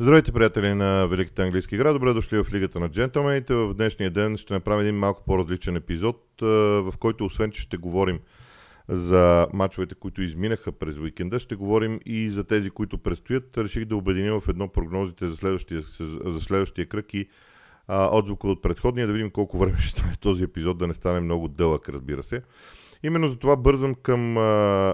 Здравейте, 0.00 0.32
приятели 0.32 0.74
на 0.74 1.06
Великата 1.06 1.42
английски 1.42 1.74
игра. 1.74 1.92
Добре 1.92 2.12
дошли 2.12 2.42
в 2.42 2.52
Лигата 2.52 2.80
на 2.80 2.88
джентълмените. 2.88 3.54
В 3.54 3.74
днешния 3.74 4.10
ден 4.10 4.36
ще 4.36 4.54
направим 4.54 4.80
един 4.80 4.94
малко 4.94 5.22
по-различен 5.26 5.76
епизод, 5.76 6.22
в 6.40 6.94
който 6.98 7.24
освен, 7.24 7.50
че 7.50 7.62
ще 7.62 7.76
говорим 7.76 8.20
за 8.88 9.46
мачовете, 9.52 9.94
които 9.94 10.22
изминаха 10.22 10.72
през 10.72 10.98
уикенда, 10.98 11.40
ще 11.40 11.54
говорим 11.54 12.00
и 12.06 12.30
за 12.30 12.44
тези, 12.44 12.70
които 12.70 12.98
предстоят. 12.98 13.58
Реших 13.58 13.84
да 13.84 13.96
обединя 13.96 14.40
в 14.40 14.48
едно 14.48 14.68
прогнозите 14.68 15.26
за 15.26 15.36
следващия, 15.36 15.82
за 16.24 16.40
следващия 16.40 16.86
кръг 16.86 17.14
и 17.14 17.28
а, 17.88 18.16
отзвука 18.16 18.48
от 18.48 18.62
предходния, 18.62 19.06
да 19.06 19.12
видим 19.12 19.30
колко 19.30 19.58
време 19.58 19.78
ще 19.80 20.00
стане 20.00 20.16
този 20.20 20.44
епизод, 20.44 20.78
да 20.78 20.86
не 20.86 20.94
стане 20.94 21.20
много 21.20 21.48
дълъг, 21.48 21.88
разбира 21.88 22.22
се. 22.22 22.42
Именно 23.06 23.28
за 23.28 23.36
това 23.36 23.56
бързам 23.56 23.94
към 23.94 24.38
а, 24.38 24.42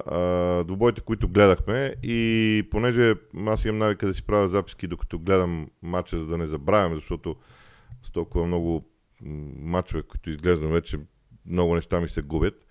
а, 0.06 0.64
двубоите, 0.64 1.00
които 1.00 1.28
гледахме 1.28 1.94
и 2.02 2.68
понеже 2.70 3.14
аз 3.46 3.64
имам 3.64 3.78
навика 3.78 4.06
да 4.06 4.14
си 4.14 4.22
правя 4.22 4.48
записки 4.48 4.86
докато 4.86 5.18
гледам 5.18 5.68
матча, 5.82 6.18
за 6.18 6.26
да 6.26 6.38
не 6.38 6.46
забравям, 6.46 6.94
защото 6.94 7.36
с 8.02 8.10
толкова 8.10 8.46
много 8.46 8.84
матчове, 9.56 10.02
които 10.02 10.30
изглеждам 10.30 10.70
вече, 10.70 10.98
много 11.46 11.74
неща 11.74 12.00
ми 12.00 12.08
се 12.08 12.22
губят. 12.22 12.66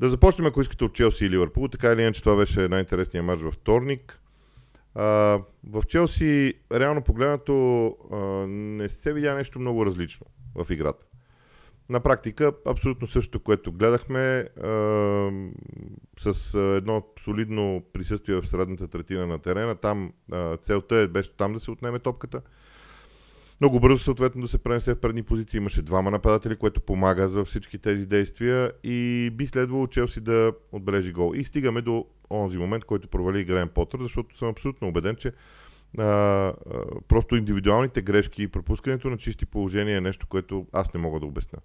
Да 0.00 0.10
започнем, 0.10 0.46
ако 0.46 0.60
искате 0.60 0.84
от 0.84 0.94
Челси 0.94 1.24
и 1.24 1.30
Ливърпул. 1.30 1.68
Така 1.68 1.92
или 1.92 2.02
иначе 2.02 2.22
това 2.22 2.36
беше 2.36 2.68
най-интересният 2.68 3.26
матч 3.26 3.42
във 3.42 3.54
вторник. 3.54 4.20
А, 4.94 5.04
в 5.70 5.82
Челси, 5.88 6.54
реално 6.72 7.02
погледнато, 7.02 7.86
а, 8.12 8.16
не 8.48 8.88
се 8.88 9.12
видя 9.12 9.34
нещо 9.34 9.60
много 9.60 9.86
различно 9.86 10.26
в 10.54 10.70
играта 10.70 11.06
на 11.88 12.00
практика 12.00 12.52
абсолютно 12.66 13.06
същото, 13.06 13.40
което 13.40 13.72
гледахме 13.72 14.48
а, 14.62 14.70
с 16.18 16.54
едно 16.76 17.02
солидно 17.20 17.82
присъствие 17.92 18.36
в 18.36 18.46
средната 18.46 18.88
третина 18.88 19.26
на 19.26 19.38
терена. 19.38 19.74
Там 19.74 20.12
а, 20.32 20.56
целта 20.56 20.96
е, 20.96 21.08
беше 21.08 21.36
там 21.36 21.52
да 21.52 21.60
се 21.60 21.70
отнеме 21.70 21.98
топката. 21.98 22.40
Много 23.60 23.80
бързо 23.80 23.98
съответно 23.98 24.42
да 24.42 24.48
се 24.48 24.58
пренесе 24.58 24.94
в 24.94 25.00
предни 25.00 25.22
позиции. 25.22 25.58
Имаше 25.58 25.82
двама 25.82 26.10
нападатели, 26.10 26.56
което 26.56 26.80
помага 26.80 27.28
за 27.28 27.44
всички 27.44 27.78
тези 27.78 28.06
действия 28.06 28.72
и 28.84 29.30
би 29.32 29.46
следвало 29.46 29.86
Челси 29.86 30.20
да 30.20 30.52
отбележи 30.72 31.12
гол. 31.12 31.32
И 31.34 31.44
стигаме 31.44 31.80
до 31.80 32.06
онзи 32.30 32.58
момент, 32.58 32.84
който 32.84 33.08
провали 33.08 33.44
Грен 33.44 33.68
Потър, 33.68 33.98
защото 34.00 34.38
съм 34.38 34.48
абсолютно 34.48 34.88
убеден, 34.88 35.16
че 35.16 35.32
а, 35.98 36.52
просто 37.08 37.36
индивидуалните 37.36 38.02
грешки 38.02 38.42
и 38.42 38.48
пропускането 38.48 39.10
на 39.10 39.16
чисти 39.16 39.46
положения 39.46 39.98
е 39.98 40.00
нещо, 40.00 40.26
което 40.26 40.66
аз 40.72 40.94
не 40.94 41.00
мога 41.00 41.20
да 41.20 41.26
обясня. 41.26 41.58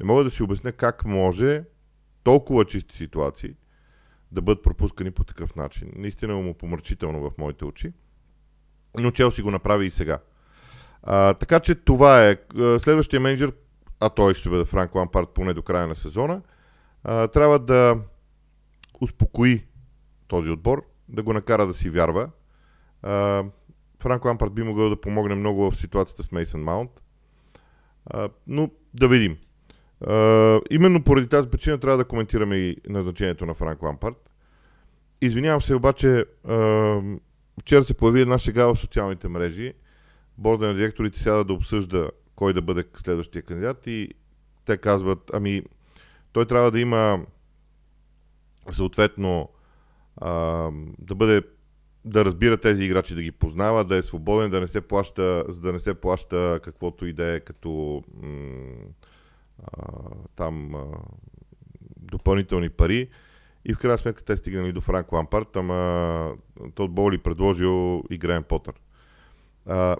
Не 0.00 0.06
мога 0.06 0.24
да 0.24 0.30
си 0.30 0.42
обясня 0.42 0.72
как 0.72 1.04
може 1.04 1.64
толкова 2.22 2.64
чисти 2.64 2.96
ситуации 2.96 3.54
да 4.32 4.42
бъдат 4.42 4.62
пропускани 4.62 5.10
по 5.10 5.24
такъв 5.24 5.56
начин. 5.56 5.92
Наистина 5.96 6.34
му 6.34 6.54
помърчително 6.54 7.30
в 7.30 7.38
моите 7.38 7.64
очи. 7.64 7.92
Но 8.98 9.10
Челси 9.10 9.42
го 9.42 9.50
направи 9.50 9.86
и 9.86 9.90
сега. 9.90 10.18
А, 11.02 11.34
така 11.34 11.60
че 11.60 11.74
това 11.74 12.28
е. 12.28 12.36
Следващия 12.78 13.20
менеджер, 13.20 13.52
а 14.00 14.08
той 14.08 14.34
ще 14.34 14.50
бъде 14.50 14.64
Франк 14.64 14.94
Лампард 14.94 15.28
поне 15.34 15.54
до 15.54 15.62
края 15.62 15.86
на 15.86 15.94
сезона, 15.94 16.42
а, 17.04 17.28
трябва 17.28 17.58
да 17.58 17.98
успокои 19.00 19.64
този 20.28 20.50
отбор, 20.50 20.84
да 21.08 21.22
го 21.22 21.32
накара 21.32 21.66
да 21.66 21.74
си 21.74 21.90
вярва. 21.90 22.30
А, 23.02 23.44
Франко 24.04 24.28
Ампарт 24.28 24.52
би 24.52 24.62
могъл 24.62 24.90
да 24.90 25.00
помогне 25.00 25.34
много 25.34 25.70
в 25.70 25.76
ситуацията 25.76 26.22
с 26.22 26.32
Мейсън 26.32 26.62
Маунт. 26.62 26.90
но 28.46 28.70
да 28.94 29.08
видим. 29.08 29.36
А, 30.00 30.60
именно 30.70 31.04
поради 31.04 31.28
тази 31.28 31.48
причина 31.48 31.78
трябва 31.78 31.98
да 31.98 32.04
коментираме 32.04 32.56
и 32.56 32.76
назначението 32.88 33.46
на 33.46 33.54
Франко 33.54 33.86
Ампарт. 33.86 34.30
Извинявам 35.20 35.60
се, 35.60 35.74
обаче 35.74 36.24
а, 36.44 36.56
вчера 37.60 37.84
се 37.84 37.94
появи 37.94 38.20
една 38.20 38.38
шега 38.38 38.66
в 38.66 38.76
социалните 38.76 39.28
мрежи. 39.28 39.74
Борда 40.38 40.66
на 40.66 40.74
директорите 40.74 41.18
сяда 41.18 41.44
да 41.44 41.52
обсъжда 41.52 42.10
кой 42.36 42.52
да 42.52 42.62
бъде 42.62 42.84
следващия 42.96 43.42
кандидат 43.42 43.86
и 43.86 44.08
те 44.64 44.76
казват, 44.76 45.30
ами 45.32 45.62
той 46.32 46.46
трябва 46.46 46.70
да 46.70 46.80
има 46.80 47.26
съответно 48.72 49.48
а, 50.16 50.70
да 50.98 51.14
бъде 51.14 51.42
да 52.04 52.24
разбира 52.24 52.56
тези 52.56 52.84
играчи, 52.84 53.14
да 53.14 53.22
ги 53.22 53.32
познава, 53.32 53.84
да 53.84 53.96
е 53.96 54.02
свободен, 54.02 54.50
да 54.50 54.60
не 54.60 54.66
се 54.66 54.80
плаща, 54.80 55.44
за 55.48 55.60
да 55.60 55.72
не 55.72 55.78
се 55.78 55.94
плаща 55.94 56.60
каквото 56.64 57.06
и 57.06 57.12
да 57.12 57.34
е 57.34 57.40
като 57.40 58.02
м- 58.22 58.84
а, 59.72 59.82
там 60.36 60.74
а, 60.74 60.84
допълнителни 61.96 62.70
пари. 62.70 63.08
И 63.64 63.74
в 63.74 63.78
крайна 63.78 63.98
сметка 63.98 64.24
те 64.24 64.36
стигнали 64.36 64.72
до 64.72 64.80
Франк 64.80 65.12
Лампард, 65.12 65.56
ама 65.56 66.32
тот 66.74 66.94
Боли 66.94 67.18
предложил 67.18 68.04
и 68.10 68.18
Грен 68.18 68.42
Потър. 68.42 68.74
А, 69.66 69.96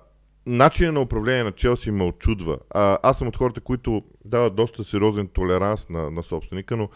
начинът 0.46 0.94
на 0.94 1.00
управление 1.00 1.44
на 1.44 1.52
Челси 1.52 1.90
ме 1.90 2.04
очудва. 2.04 2.58
А, 2.70 2.98
аз 3.02 3.18
съм 3.18 3.28
от 3.28 3.36
хората, 3.36 3.60
които 3.60 4.02
дават 4.24 4.54
доста 4.54 4.84
сериозен 4.84 5.28
толеранс 5.28 5.88
на, 5.88 6.10
на 6.10 6.22
собственика, 6.22 6.76
но 6.76 6.88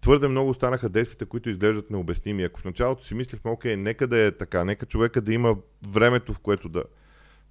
твърде 0.00 0.28
много 0.28 0.54
станаха 0.54 0.88
действията, 0.88 1.26
които 1.26 1.50
изглеждат 1.50 1.90
необясними. 1.90 2.44
Ако 2.44 2.60
в 2.60 2.64
началото 2.64 3.04
си 3.04 3.14
мислихме, 3.14 3.50
окей, 3.50 3.76
нека 3.76 4.06
да 4.06 4.18
е 4.18 4.32
така, 4.32 4.64
нека 4.64 4.86
човека 4.86 5.20
да 5.20 5.32
има 5.32 5.56
времето, 5.88 6.34
в 6.34 6.38
което 6.38 6.68
да 6.68 6.84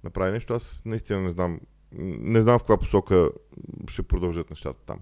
направи 0.04 0.32
нещо, 0.32 0.54
аз 0.54 0.82
наистина 0.84 1.20
не 1.20 1.30
знам, 1.30 1.60
не 1.92 2.40
знам 2.40 2.58
в 2.58 2.62
каква 2.62 2.76
посока 2.76 3.30
ще 3.88 4.02
продължат 4.02 4.50
нещата 4.50 4.80
там. 4.86 4.98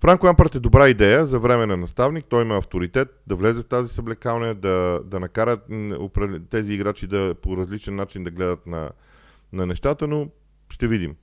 Франко 0.00 0.26
Ампарт 0.26 0.54
е 0.54 0.60
добра 0.60 0.88
идея 0.88 1.26
за 1.26 1.38
време 1.38 1.66
на 1.66 1.76
наставник, 1.76 2.24
той 2.28 2.42
има 2.42 2.56
авторитет 2.56 3.08
да 3.26 3.34
влезе 3.34 3.62
в 3.62 3.68
тази 3.68 3.94
съблекалня, 3.94 4.54
да, 4.54 5.00
да 5.04 5.20
накара 5.20 5.60
тези 6.50 6.72
играчи 6.72 7.06
да 7.06 7.34
по 7.42 7.56
различен 7.56 7.94
начин 7.94 8.24
да 8.24 8.30
гледат 8.30 8.66
на, 8.66 8.90
на 9.52 9.66
нещата, 9.66 10.08
но 10.08 10.28
ще 10.70 10.86
видим 10.86 11.16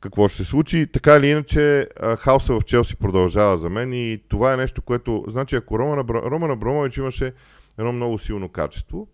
какво 0.00 0.28
ще 0.28 0.36
се 0.36 0.44
случи. 0.44 0.86
Така 0.92 1.16
или 1.16 1.26
иначе, 1.26 1.88
хаоса 2.18 2.60
в 2.60 2.64
Челси 2.64 2.96
продължава 2.96 3.58
за 3.58 3.70
мен 3.70 3.92
и 3.92 4.22
това 4.28 4.52
е 4.52 4.56
нещо, 4.56 4.82
което... 4.82 5.24
Значи, 5.28 5.56
ако 5.56 5.78
Роман, 5.78 6.06
Роман 6.08 6.50
Абрамович 6.50 6.96
имаше 6.96 7.32
едно 7.78 7.92
много 7.92 8.18
силно 8.18 8.48
качество, 8.48 9.08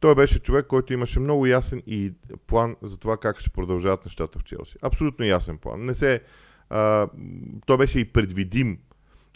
той 0.00 0.14
беше 0.14 0.38
човек, 0.38 0.66
който 0.66 0.92
имаше 0.92 1.20
много 1.20 1.46
ясен 1.46 1.82
и 1.86 2.12
план 2.46 2.76
за 2.82 2.96
това 2.96 3.16
как 3.16 3.40
ще 3.40 3.50
продължават 3.50 4.04
нещата 4.04 4.38
в 4.38 4.44
Челси. 4.44 4.78
Абсолютно 4.82 5.24
ясен 5.24 5.58
план. 5.58 5.84
Не 5.84 5.94
се... 5.94 6.20
А, 6.70 7.08
той 7.66 7.76
беше 7.76 7.98
и 7.98 8.04
предвидим. 8.04 8.78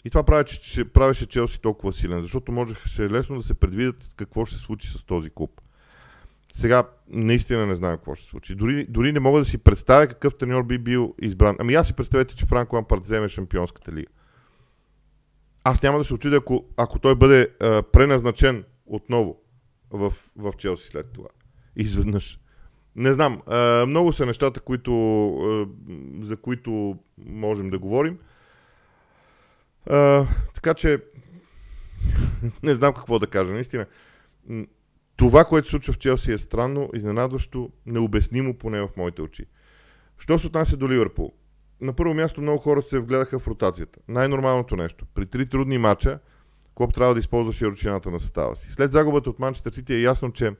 И 0.05 0.09
това 0.09 0.23
прави, 0.23 0.45
че, 0.45 0.85
правеше 0.85 1.25
Челси 1.25 1.61
толкова 1.61 1.93
силен, 1.93 2.21
защото 2.21 2.51
можеше 2.51 3.09
лесно 3.09 3.35
да 3.35 3.43
се 3.43 3.53
предвидят 3.53 4.13
какво 4.15 4.45
ще 4.45 4.57
се 4.57 4.61
случи 4.61 4.87
с 4.87 5.03
този 5.03 5.29
клуб. 5.29 5.61
Сега 6.53 6.83
наистина 7.09 7.65
не 7.65 7.75
знам 7.75 7.97
какво 7.97 8.15
ще 8.15 8.23
се 8.23 8.29
случи. 8.29 8.55
Дори, 8.55 8.85
дори 8.89 9.11
не 9.11 9.19
мога 9.19 9.39
да 9.39 9.45
си 9.45 9.57
представя 9.57 10.07
какъв 10.07 10.37
треньор 10.37 10.63
би 10.63 10.77
бил 10.77 11.15
избран. 11.21 11.55
Ами 11.59 11.73
аз 11.73 11.87
си 11.87 11.93
представете, 11.93 12.35
че 12.35 12.45
Франко 12.45 12.75
Лампард 12.75 13.03
вземе 13.03 13.27
шампионската 13.27 13.91
лига. 13.91 14.11
Аз 15.63 15.83
няма 15.83 15.97
да 15.97 16.03
се 16.03 16.13
очудя, 16.13 16.35
ако, 16.35 16.65
ако 16.77 16.99
той 16.99 17.15
бъде 17.15 17.49
а, 17.59 17.83
преназначен 17.83 18.63
отново 18.85 19.41
в, 19.91 20.13
в 20.35 20.53
Челси 20.57 20.87
след 20.87 21.11
това. 21.13 21.27
Изведнъж. 21.75 22.39
Не 22.95 23.13
знам. 23.13 23.41
А, 23.45 23.85
много 23.85 24.13
са 24.13 24.25
нещата, 24.25 24.59
които, 24.59 24.91
а, 25.37 25.67
за 26.25 26.37
които 26.37 26.97
можем 27.17 27.69
да 27.69 27.79
говорим. 27.79 28.19
А, 29.89 30.27
така 30.55 30.73
че 30.73 31.03
не 32.63 32.75
знам 32.75 32.93
какво 32.93 33.19
да 33.19 33.27
кажа. 33.27 33.53
Наистина 33.53 33.85
това, 35.17 35.45
което 35.45 35.67
се 35.67 35.71
случва 35.71 35.93
в 35.93 35.97
Челси 35.97 36.31
е 36.31 36.37
странно, 36.37 36.89
изненадващо, 36.93 37.69
необяснимо 37.85 38.53
поне 38.53 38.81
в 38.81 38.89
моите 38.97 39.21
очи. 39.21 39.45
Що 40.17 40.39
се 40.39 40.47
отнася 40.47 40.77
до 40.77 40.89
Ливърпул? 40.89 41.33
На 41.81 41.93
първо 41.93 42.13
място 42.13 42.41
много 42.41 42.57
хора 42.57 42.81
се 42.81 42.99
вгледаха 42.99 43.39
в 43.39 43.47
ротацията. 43.47 43.99
Най-нормалното 44.07 44.75
нещо. 44.75 45.05
При 45.13 45.25
три 45.25 45.49
трудни 45.49 45.77
мача, 45.77 46.19
Клоп 46.75 46.93
трябва 46.93 47.13
да 47.13 47.19
използва 47.19 47.53
широчината 47.53 48.11
на 48.11 48.19
състава 48.19 48.55
си. 48.55 48.71
След 48.71 48.91
загубата 48.91 49.29
от 49.29 49.39
Манчестър 49.39 49.71
Сити 49.71 49.93
е 49.93 50.01
ясно, 50.01 50.31
че 50.31 50.51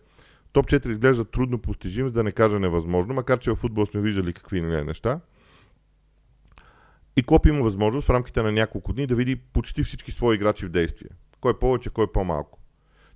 топ 0.54 0.66
4 0.66 0.90
изглежда 0.90 1.26
трудно 1.26 1.60
постижим, 1.60 2.08
за 2.08 2.14
да 2.14 2.24
не 2.24 2.32
кажа 2.32 2.60
невъзможно, 2.60 3.14
макар 3.14 3.40
че 3.40 3.52
в 3.52 3.56
футбол 3.56 3.86
сме 3.86 4.02
виждали 4.02 4.34
какви 4.34 4.62
не 4.62 4.84
неща. 4.84 5.20
И 7.16 7.24
Клоп 7.24 7.46
има 7.46 7.64
възможност 7.64 8.08
в 8.08 8.10
рамките 8.10 8.42
на 8.42 8.52
няколко 8.52 8.94
дни 8.94 9.08
да 9.08 9.16
види 9.16 9.36
почти 9.36 9.84
всички 9.84 10.12
свои 10.12 10.36
играчи 10.36 10.66
в 10.66 10.70
действие. 10.70 11.10
Кой 11.40 11.60
повече, 11.60 11.90
кой 11.90 12.12
по-малко. 12.12 12.57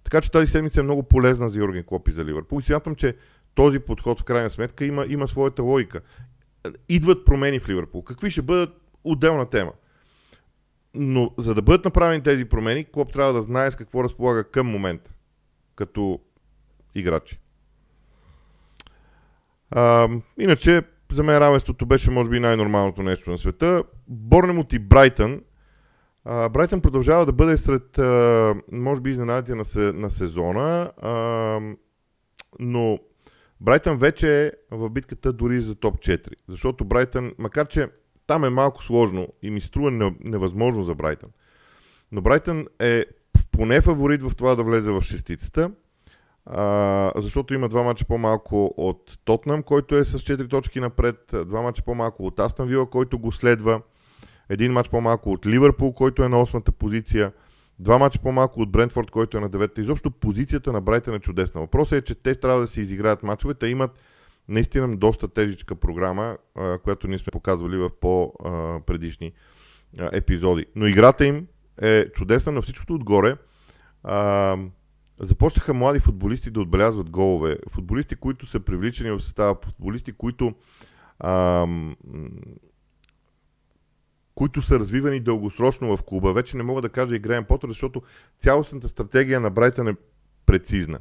Така 0.04 0.22
че 0.22 0.32
тази 0.32 0.52
седмица 0.52 0.80
е 0.80 0.84
много 0.84 1.04
полезна 1.04 1.50
за 1.50 1.60
Йорген 1.60 1.84
Клоп 1.84 2.08
и 2.08 2.12
за 2.12 2.26
Ливърпул. 2.26 2.60
И 2.60 2.64
смятам, 2.64 2.96
че 2.96 3.16
този 3.56 3.80
подход 3.80 4.20
в 4.20 4.24
крайна 4.24 4.50
сметка 4.50 4.86
има, 4.86 5.06
има 5.10 5.28
своята 5.28 5.64
логика. 5.64 6.02
Идват 6.90 7.26
промени 7.26 7.60
в 7.60 7.70
Ливърпул. 7.70 8.04
Какви 8.04 8.32
ще 8.32 8.42
бъдат 8.42 8.82
отделна 9.04 9.50
тема. 9.50 9.72
Но 10.94 11.34
за 11.38 11.56
да 11.56 11.62
бъдат 11.62 11.86
направени 11.86 12.24
тези 12.24 12.46
промени, 12.46 12.86
Клоп 12.86 13.14
трябва 13.14 13.34
да 13.34 13.42
знае 13.42 13.72
с 13.72 13.76
какво 13.76 14.04
разполага 14.04 14.44
към 14.44 14.68
момента, 14.68 15.12
като 15.76 16.20
играчи. 16.96 17.40
А, 19.72 20.10
иначе, 20.40 20.84
за 21.12 21.24
мен 21.24 21.38
равенството 21.38 21.86
беше 21.86 22.12
може 22.12 22.30
би 22.30 22.40
най-нормалното 22.40 23.04
нещо 23.04 23.32
на 23.32 23.38
света. 23.38 23.84
Борнемут 24.08 24.74
и 24.74 24.80
Брайтън 24.80 25.42
Брайтън 26.26 26.82
продължава 26.82 27.26
да 27.26 27.32
бъде 27.32 27.58
сред, 27.58 27.98
може 28.72 29.02
би, 29.02 29.12
изненадите 29.12 29.56
на, 29.56 29.66
се, 29.66 29.80
на 29.80 30.10
сезона, 30.10 30.92
но 32.60 33.00
Брайтън 33.62 33.98
вече 33.98 34.46
е 34.46 34.52
в 34.72 34.90
битката 34.90 35.34
дори 35.34 35.62
за 35.62 35.76
топ 35.76 35.98
4. 35.98 36.28
Защото 36.48 36.86
Брайтън, 36.86 37.34
макар 37.38 37.68
че 37.68 37.88
там 38.28 38.46
е 38.46 38.50
малко 38.50 38.84
сложно 38.84 39.28
и 39.42 39.50
ми 39.50 39.62
струва 39.62 40.14
невъзможно 40.20 40.84
за 40.84 40.96
Брайтън. 40.96 41.30
Но 42.12 42.22
Брайтън 42.22 42.68
е 42.80 43.06
поне 43.52 43.82
фаворит 43.82 44.24
в 44.24 44.36
това 44.36 44.56
да 44.56 44.64
влезе 44.64 44.92
в 44.92 45.02
шестицата, 45.02 45.72
защото 47.16 47.54
има 47.54 47.70
два 47.70 47.84
мача 47.84 48.06
по-малко 48.06 48.74
от 48.78 49.20
Тотнам, 49.26 49.64
който 49.64 49.96
е 49.96 50.06
с 50.06 50.20
4 50.20 50.50
точки 50.50 50.80
напред, 50.80 51.34
два 51.46 51.62
мача 51.62 51.84
по-малко 51.84 52.26
от 52.26 52.40
Астан 52.40 52.68
Вила, 52.68 52.90
който 52.90 53.20
го 53.20 53.32
следва, 53.32 53.82
един 54.52 54.72
мач 54.72 54.90
по-малко 54.90 55.32
от 55.32 55.46
Ливърпул, 55.46 55.94
който 55.94 56.24
е 56.24 56.30
на 56.30 56.46
8-та 56.46 56.72
позиция, 56.72 57.32
два 57.80 57.98
мача 57.98 58.20
по-малко 58.20 58.62
от 58.62 58.72
Брентфорд, 58.72 59.12
който 59.12 59.38
е 59.38 59.42
на 59.42 59.50
9-та. 59.50 59.82
Изобщо 59.82 60.12
позицията 60.12 60.72
на 60.72 60.82
Брайтън 60.82 61.16
е 61.16 61.20
чудесна. 61.20 61.62
Въпросът 61.62 62.00
е, 62.00 62.02
че 62.02 62.16
те 62.16 62.36
трябва 62.36 62.62
да 62.62 62.68
се 62.68 62.82
изиграят 62.82 63.24
мачовете, 63.24 63.68
имат 63.68 63.92
наистина 64.48 64.98
доста 64.98 65.28
тежичка 65.28 65.76
програма, 65.76 66.38
която 66.84 67.08
ние 67.08 67.18
сме 67.18 67.32
показвали 67.32 67.78
в 67.78 67.90
по-предишни 68.02 69.32
епизоди. 70.12 70.66
Но 70.76 70.88
играта 70.88 71.26
им 71.26 71.48
е 71.82 72.06
чудесна 72.14 72.52
на 72.52 72.62
всичкото 72.62 72.94
отгоре. 72.94 73.36
Започнаха 75.20 75.74
млади 75.74 76.00
футболисти 76.00 76.52
да 76.52 76.62
отбелязват 76.62 77.10
голове. 77.10 77.58
Футболисти, 77.70 78.16
които 78.16 78.46
са 78.46 78.60
привличани 78.60 79.12
в 79.12 79.20
състава, 79.20 79.56
футболисти, 79.66 80.12
които 80.12 80.54
а, 81.20 81.68
които 84.36 84.62
са 84.62 84.80
развивани 84.80 85.20
дългосрочно 85.20 85.98
в 85.98 86.04
клуба. 86.04 86.34
Вече 86.34 86.58
не 86.58 86.64
мога 86.64 86.82
да 86.82 86.90
кажа 86.90 87.16
и 87.16 87.20
Греем 87.20 87.46
Потър, 87.46 87.68
защото 87.68 88.02
цялостната 88.40 88.88
стратегия 88.88 89.40
на 89.40 89.50
Брайтън 89.50 89.88
е 89.88 89.96
прецизна. 90.46 91.00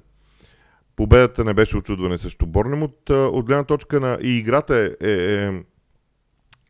Победата 0.97 1.45
не 1.45 1.55
беше 1.55 1.77
очудване 1.77 2.19
срещу 2.19 2.47
Борнемот. 2.47 3.11
От 3.11 3.47
гледна 3.47 3.65
точка 3.65 4.01
на... 4.01 4.19
И 4.23 4.39
играта 4.39 4.77
е, 4.77 5.09
е, 5.09 5.47
е, 5.47 5.63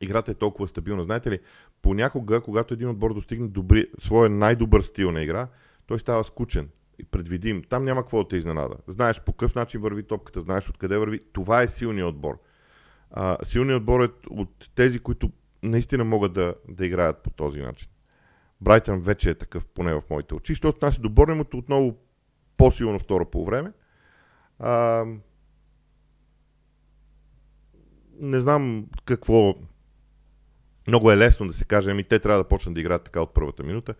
играта 0.01 0.31
е 0.31 0.35
толкова 0.35 0.69
стабилна. 0.69 1.03
Знаете 1.03 1.31
ли, 1.31 1.39
понякога, 1.83 2.41
когато 2.41 2.75
един 2.75 2.89
отбор 2.89 3.15
достигне 3.15 3.49
добри, 3.49 3.87
своя 4.01 4.31
най-добър 4.31 4.81
стил 4.81 5.13
на 5.13 5.23
игра, 5.23 5.49
той 5.87 5.99
става 5.99 6.25
скучен 6.25 6.69
и 6.99 7.05
предвидим. 7.05 7.63
Там 7.69 7.85
няма 7.85 8.03
какво 8.03 8.23
да 8.23 8.29
те 8.29 8.37
изненада. 8.37 8.75
Знаеш 8.87 9.21
по 9.21 9.33
какъв 9.33 9.55
начин 9.55 9.81
върви 9.81 10.03
топката, 10.03 10.41
знаеш 10.41 10.69
откъде 10.69 10.99
върви. 10.99 11.21
Това 11.33 11.63
е 11.63 11.69
силният 11.69 12.09
отбор. 12.09 12.39
А, 13.11 13.37
силният 13.45 13.81
отбор 13.81 14.01
е 14.01 14.09
от 14.31 14.71
тези, 14.75 14.99
които 14.99 15.31
наистина 15.63 16.05
могат 16.05 16.33
да, 16.33 16.55
да 16.69 16.87
играят 16.87 17.23
по 17.23 17.31
този 17.31 17.61
начин. 17.61 17.89
Брайтън 18.61 19.01
вече 19.01 19.31
е 19.31 19.35
такъв, 19.35 19.67
поне 19.67 19.95
в 19.95 20.03
моите 20.11 20.35
очи. 20.35 20.55
Що 20.55 20.69
отнася 20.69 21.01
до 21.01 21.11
Борнемото, 21.11 21.59
отново 21.59 21.97
по-силно 22.57 22.99
второ 22.99 23.31
по 23.31 23.45
време. 23.45 23.73
А, 24.59 25.05
не 28.21 28.41
знам 28.41 28.87
какво. 29.05 29.55
Много 30.89 31.11
е 31.11 31.17
лесно 31.17 31.47
да 31.47 31.53
се 31.53 31.65
каже, 31.65 31.91
ами 31.91 32.05
те 32.05 32.19
трябва 32.19 32.43
да 32.43 32.49
почнат 32.49 32.75
да 32.75 32.81
играят 32.81 33.05
така 33.05 33.21
от 33.21 33.35
първата 33.35 33.63
минута. 33.63 33.95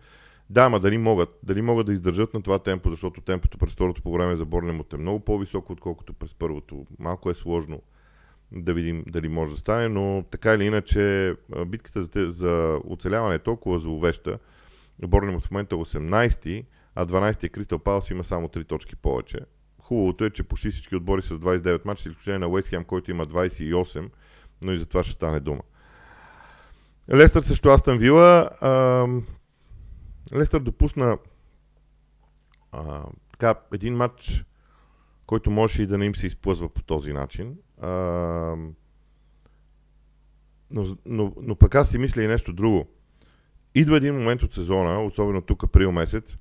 Да, 0.49 0.69
ма 0.69 0.79
дали 0.79 0.97
могат, 0.97 1.39
дали 1.43 1.61
могат 1.61 1.85
да 1.85 1.93
издържат 1.93 2.33
на 2.33 2.41
това 2.41 2.59
темпо, 2.59 2.89
защото 2.89 3.21
темпото 3.21 3.57
през 3.57 3.73
второто 3.73 4.01
по 4.01 4.13
време 4.13 4.35
за 4.35 4.45
Борнемот 4.45 4.93
е 4.93 4.97
много 4.97 5.19
по-високо, 5.19 5.73
отколкото 5.73 6.13
през 6.13 6.33
първото. 6.33 6.85
Малко 6.99 7.29
е 7.29 7.33
сложно 7.33 7.81
да 8.51 8.73
видим 8.73 9.03
дали 9.07 9.27
може 9.27 9.51
да 9.51 9.57
стане, 9.57 9.89
но 9.89 10.23
така 10.31 10.53
или 10.53 10.63
иначе 10.63 11.35
битката 11.67 12.03
за, 12.03 12.25
за 12.31 12.79
оцеляване 12.87 13.35
е 13.35 13.39
толкова 13.39 13.79
зловеща. 13.79 14.39
Борнемот 15.07 15.45
в 15.45 15.51
момента 15.51 15.75
е 15.75 15.79
18 15.79 16.65
а 16.95 17.05
12-ти 17.05 17.49
Кристал 17.49 17.79
Палас 17.79 18.09
има 18.09 18.23
само 18.23 18.47
3 18.47 18.67
точки 18.67 18.95
повече. 18.95 19.39
Хубавото 19.81 20.25
е, 20.25 20.29
че 20.29 20.43
почти 20.43 20.71
всички 20.71 20.95
отбори 20.95 21.21
с 21.21 21.39
29 21.39 21.85
мача, 21.85 22.03
с 22.03 22.05
изключение 22.05 22.39
на 22.39 22.47
Уестхем, 22.47 22.83
който 22.83 23.11
има 23.11 23.25
28, 23.25 24.09
но 24.63 24.71
и 24.71 24.77
за 24.77 24.85
това 24.85 25.03
ще 25.03 25.11
стане 25.11 25.39
дума. 25.39 25.61
Лестър 27.13 27.41
също 27.41 27.69
Астън 27.69 27.97
Вила. 27.97 28.49
Лестър 30.33 30.59
допусна 30.59 31.17
а, 32.71 33.03
така, 33.31 33.55
един 33.73 33.95
матч, 33.95 34.45
който 35.25 35.51
може 35.51 35.83
и 35.83 35.87
да 35.87 35.97
не 35.97 36.05
им 36.05 36.15
се 36.15 36.27
изплъзва 36.27 36.69
по 36.69 36.83
този 36.83 37.13
начин. 37.13 37.57
А, 37.81 37.89
но, 40.71 40.97
но, 41.05 41.33
но 41.41 41.55
пък 41.55 41.75
аз 41.75 41.89
си 41.89 41.97
мисля 41.97 42.23
и 42.23 42.27
нещо 42.27 42.53
друго. 42.53 42.87
Идва 43.75 43.97
един 43.97 44.15
момент 44.15 44.43
от 44.43 44.53
сезона, 44.53 45.03
особено 45.03 45.41
тук 45.41 45.63
април 45.63 45.91
месец, 45.91 46.37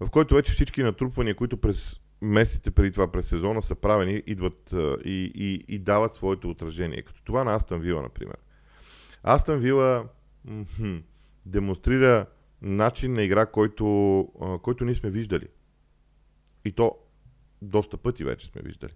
в 0.00 0.10
който 0.10 0.34
вече 0.34 0.52
всички 0.52 0.82
натрупвания, 0.82 1.34
които 1.34 1.56
през 1.56 2.00
месеците 2.22 2.70
преди 2.70 2.92
това 2.92 3.12
през 3.12 3.28
сезона 3.28 3.62
са 3.62 3.74
правени, 3.74 4.22
идват 4.26 4.74
и, 5.04 5.32
и, 5.34 5.64
и 5.68 5.78
дават 5.78 6.14
своето 6.14 6.50
отражение. 6.50 7.02
Като 7.02 7.22
това 7.22 7.44
на 7.44 7.54
Астън 7.54 7.80
Вила, 7.80 8.02
например. 8.02 8.36
Астън 9.22 9.58
Вила 9.58 10.08
м- 10.44 11.00
демонстрира 11.46 12.26
начин 12.62 13.12
на 13.12 13.22
игра, 13.22 13.46
който, 13.46 14.28
който 14.62 14.84
ние 14.84 14.94
сме 14.94 15.10
виждали. 15.10 15.48
И 16.64 16.72
то 16.72 16.98
доста 17.62 17.96
пъти 17.96 18.24
вече 18.24 18.46
сме 18.46 18.62
виждали. 18.62 18.92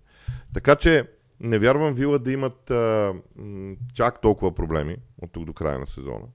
Така 0.54 0.76
че 0.76 1.10
не 1.40 1.58
вярвам 1.58 1.94
Вила 1.94 2.18
да 2.18 2.32
имат 2.32 2.70
а, 2.70 3.14
чак 3.94 4.20
толкова 4.20 4.54
проблеми 4.54 4.96
от 5.22 5.32
тук 5.32 5.44
до 5.44 5.52
края 5.52 5.78
на 5.78 5.86
сезона. 5.86 6.26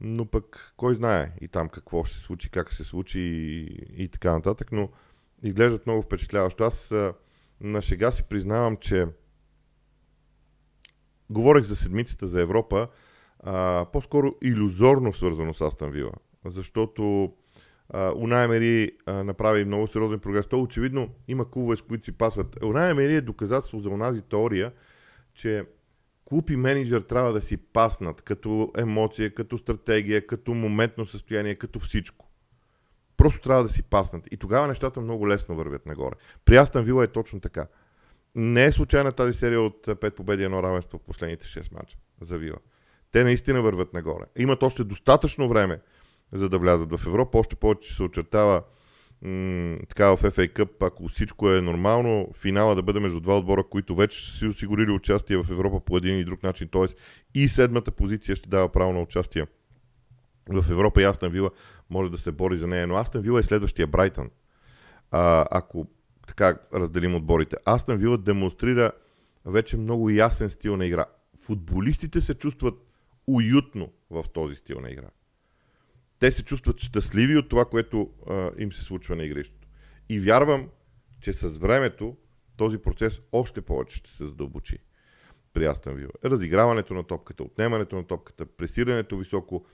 Но 0.00 0.26
пък 0.26 0.74
кой 0.76 0.94
знае 0.94 1.32
и 1.40 1.48
там 1.48 1.68
какво 1.68 2.04
ще 2.04 2.16
се 2.16 2.22
случи, 2.22 2.50
как 2.50 2.66
ще 2.68 2.76
се 2.76 2.84
случи 2.84 3.20
и, 3.20 3.64
и 4.04 4.08
така 4.08 4.32
нататък. 4.32 4.72
Но 4.72 4.88
изглеждат 5.42 5.86
много 5.86 6.02
впечатляващо. 6.02 6.64
Аз 6.64 6.92
а, 6.92 7.14
на 7.60 7.82
шега 7.82 8.10
си 8.10 8.22
признавам, 8.22 8.76
че 8.76 9.06
говорех 11.30 11.64
за 11.64 11.76
седмицата 11.76 12.26
за 12.26 12.40
Европа, 12.40 12.88
а, 13.40 13.86
по-скоро 13.92 14.34
иллюзорно 14.42 15.12
свързано 15.12 15.54
с 15.54 15.60
Астан 15.60 15.90
Вила. 15.90 16.12
Защото 16.44 17.32
Унай 18.16 18.48
Мери 18.48 18.92
направи 19.06 19.64
много 19.64 19.86
сериозен 19.86 20.18
прогрес. 20.18 20.46
То 20.46 20.62
очевидно 20.62 21.08
има 21.28 21.50
клубове, 21.50 21.76
с 21.76 21.82
които 21.82 22.04
си 22.04 22.12
пасват. 22.12 22.62
Унай 22.64 22.90
е 22.90 23.20
доказателство 23.20 23.78
за 23.78 23.90
онази 23.90 24.22
теория, 24.22 24.72
че 25.34 25.64
клуб 26.24 26.50
и 26.50 26.56
менеджер 26.56 27.00
трябва 27.00 27.32
да 27.32 27.40
си 27.40 27.56
паснат 27.56 28.22
като 28.22 28.72
емоция, 28.78 29.34
като 29.34 29.58
стратегия, 29.58 30.26
като 30.26 30.54
моментно 30.54 31.06
състояние, 31.06 31.54
като 31.54 31.78
всичко. 31.78 32.30
Просто 33.16 33.40
трябва 33.40 33.62
да 33.62 33.68
си 33.68 33.82
паснат. 33.82 34.28
И 34.30 34.36
тогава 34.36 34.68
нещата 34.68 35.00
много 35.00 35.28
лесно 35.28 35.56
вървят 35.56 35.86
нагоре. 35.86 36.14
При 36.44 36.56
Астан 36.56 36.84
Вила 36.84 37.04
е 37.04 37.08
точно 37.08 37.40
така. 37.40 37.66
Не 38.34 38.64
е 38.64 38.72
случайна 38.72 39.12
тази 39.12 39.38
серия 39.38 39.60
от 39.60 39.86
5 39.86 40.10
победи 40.10 40.44
едно 40.44 40.62
равенство 40.62 40.98
в 40.98 41.02
последните 41.02 41.46
6 41.46 41.74
мача 41.74 41.96
за 42.20 42.38
Вила. 42.38 42.58
Те 43.12 43.24
наистина 43.24 43.62
върват 43.62 43.92
нагоре. 43.92 44.24
Имат 44.36 44.62
още 44.62 44.84
достатъчно 44.84 45.48
време 45.48 45.80
за 46.34 46.48
да 46.48 46.58
влязат 46.58 46.96
в 46.96 47.06
Европа. 47.06 47.38
Още 47.38 47.56
повече 47.56 47.94
се 47.94 48.02
очертава 48.02 48.62
м- 49.22 49.76
така 49.88 50.16
в 50.16 50.22
FA 50.22 50.52
Cup, 50.52 50.86
ако 50.86 51.08
всичко 51.08 51.50
е 51.50 51.60
нормално, 51.60 52.28
финала 52.34 52.74
да 52.74 52.82
бъде 52.82 53.00
между 53.00 53.20
два 53.20 53.38
отбора, 53.38 53.64
които 53.70 53.94
вече 53.94 54.30
са 54.30 54.36
си 54.38 54.46
осигурили 54.46 54.90
участие 54.90 55.36
в 55.36 55.46
Европа 55.50 55.80
по 55.80 55.96
един 55.96 56.18
и 56.18 56.24
друг 56.24 56.42
начин. 56.42 56.68
Т.е. 56.72 56.84
и 57.34 57.48
седмата 57.48 57.90
позиция 57.90 58.36
ще 58.36 58.48
дава 58.48 58.68
право 58.68 58.92
на 58.92 59.00
участие 59.02 59.46
в 60.48 60.70
Европа 60.70 61.02
и 61.02 61.04
Астан 61.04 61.30
Вила 61.30 61.50
може 61.90 62.10
да 62.10 62.18
се 62.18 62.32
бори 62.32 62.56
за 62.56 62.66
нея. 62.66 62.86
Но 62.86 62.96
Астан 62.96 63.22
Вила 63.22 63.40
е 63.40 63.42
следващия 63.42 63.86
Брайтън. 63.86 64.30
А, 65.10 65.46
ако 65.50 65.86
така 66.26 66.58
разделим 66.74 67.14
отборите. 67.14 67.56
Астан 67.64 67.96
Вила 67.96 68.18
демонстрира 68.18 68.92
вече 69.44 69.76
много 69.76 70.10
ясен 70.10 70.50
стил 70.50 70.76
на 70.76 70.86
игра. 70.86 71.04
Футболистите 71.38 72.20
се 72.20 72.34
чувстват 72.34 72.74
уютно 73.26 73.88
в 74.10 74.24
този 74.34 74.54
стил 74.54 74.80
на 74.80 74.90
игра 74.90 75.08
те 76.24 76.30
се 76.30 76.44
чувстват 76.44 76.80
щастливи 76.80 77.36
от 77.36 77.48
това, 77.48 77.64
което 77.64 78.10
а, 78.30 78.50
им 78.58 78.72
се 78.72 78.82
случва 78.82 79.16
на 79.16 79.24
игрището. 79.24 79.68
И 80.08 80.20
вярвам, 80.20 80.68
че 81.20 81.32
с 81.32 81.58
времето 81.58 82.16
този 82.56 82.78
процес 82.78 83.20
още 83.32 83.60
повече 83.60 83.96
ще 83.96 84.10
се 84.10 84.26
задълбочи 84.26 84.78
при 85.52 85.66
Астан 85.66 85.94
Вила. 85.94 86.10
Разиграването 86.24 86.94
на 86.94 87.04
топката, 87.04 87.42
отнемането 87.42 87.96
на 87.96 88.06
топката, 88.06 88.46
пресирането 88.46 89.16
високо. 89.16 89.66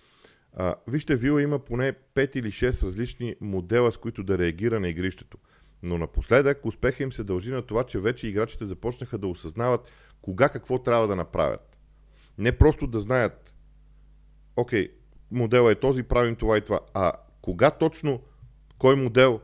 А, 0.52 0.74
вижте, 0.88 1.16
Вила 1.16 1.42
има 1.42 1.58
поне 1.58 1.92
5 2.14 2.36
или 2.36 2.50
6 2.50 2.82
различни 2.82 3.36
модела, 3.40 3.92
с 3.92 3.96
които 3.96 4.22
да 4.22 4.38
реагира 4.38 4.80
на 4.80 4.88
игрището. 4.88 5.38
Но 5.82 5.98
напоследък 5.98 6.66
успеха 6.66 7.02
им 7.02 7.12
се 7.12 7.24
дължи 7.24 7.52
на 7.52 7.62
това, 7.62 7.84
че 7.84 8.00
вече 8.00 8.26
играчите 8.26 8.64
започнаха 8.64 9.18
да 9.18 9.26
осъзнават 9.26 9.90
кога 10.22 10.48
какво 10.48 10.82
трябва 10.82 11.08
да 11.08 11.16
направят. 11.16 11.76
Не 12.38 12.58
просто 12.58 12.86
да 12.86 13.00
знаят, 13.00 13.54
окей, 14.56 14.99
модела 15.30 15.72
е 15.72 15.74
този, 15.74 16.02
правим 16.02 16.36
това 16.36 16.56
и 16.58 16.60
това. 16.60 16.80
А 16.94 17.12
кога 17.42 17.70
точно, 17.70 18.20
кой 18.78 18.96
модел 18.96 19.40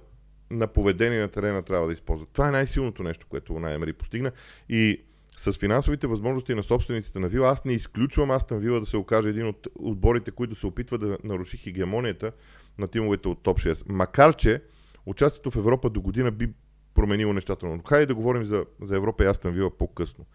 на 0.50 0.66
поведение 0.66 1.20
на 1.20 1.28
терена 1.28 1.62
трябва 1.62 1.86
да 1.86 1.92
използват? 1.92 2.28
Това 2.32 2.48
е 2.48 2.50
най-силното 2.50 3.02
нещо, 3.02 3.26
което 3.28 3.54
Уна 3.54 3.72
Емери 3.72 3.92
постигна. 3.92 4.32
И 4.68 5.02
с 5.36 5.52
финансовите 5.52 6.06
възможности 6.06 6.54
на 6.54 6.62
собствениците 6.62 7.18
на 7.18 7.28
Вила, 7.28 7.48
аз 7.48 7.64
не 7.64 7.72
изключвам 7.72 8.30
Астан 8.30 8.58
Вила 8.58 8.80
да 8.80 8.86
се 8.86 8.96
окаже 8.96 9.28
един 9.28 9.46
от 9.46 9.66
отборите, 9.74 10.30
които 10.30 10.54
се 10.54 10.66
опитва 10.66 10.98
да 10.98 11.18
наруши 11.24 11.56
хегемонията 11.56 12.32
на 12.78 12.88
тимовете 12.88 13.28
от 13.28 13.42
топ 13.42 13.58
6. 13.58 13.84
Макар, 13.88 14.36
че 14.36 14.62
участието 15.06 15.50
в 15.50 15.56
Европа 15.56 15.90
до 15.90 16.00
година 16.00 16.30
би 16.30 16.52
променило 16.94 17.32
нещата. 17.32 17.66
Но 17.66 17.78
хайде 17.88 18.06
да 18.06 18.14
говорим 18.14 18.44
за, 18.44 18.64
за 18.80 18.96
Европа 18.96 19.24
и 19.24 19.26
Астан 19.26 19.52
Вила 19.52 19.70
по-късно. 19.78 20.26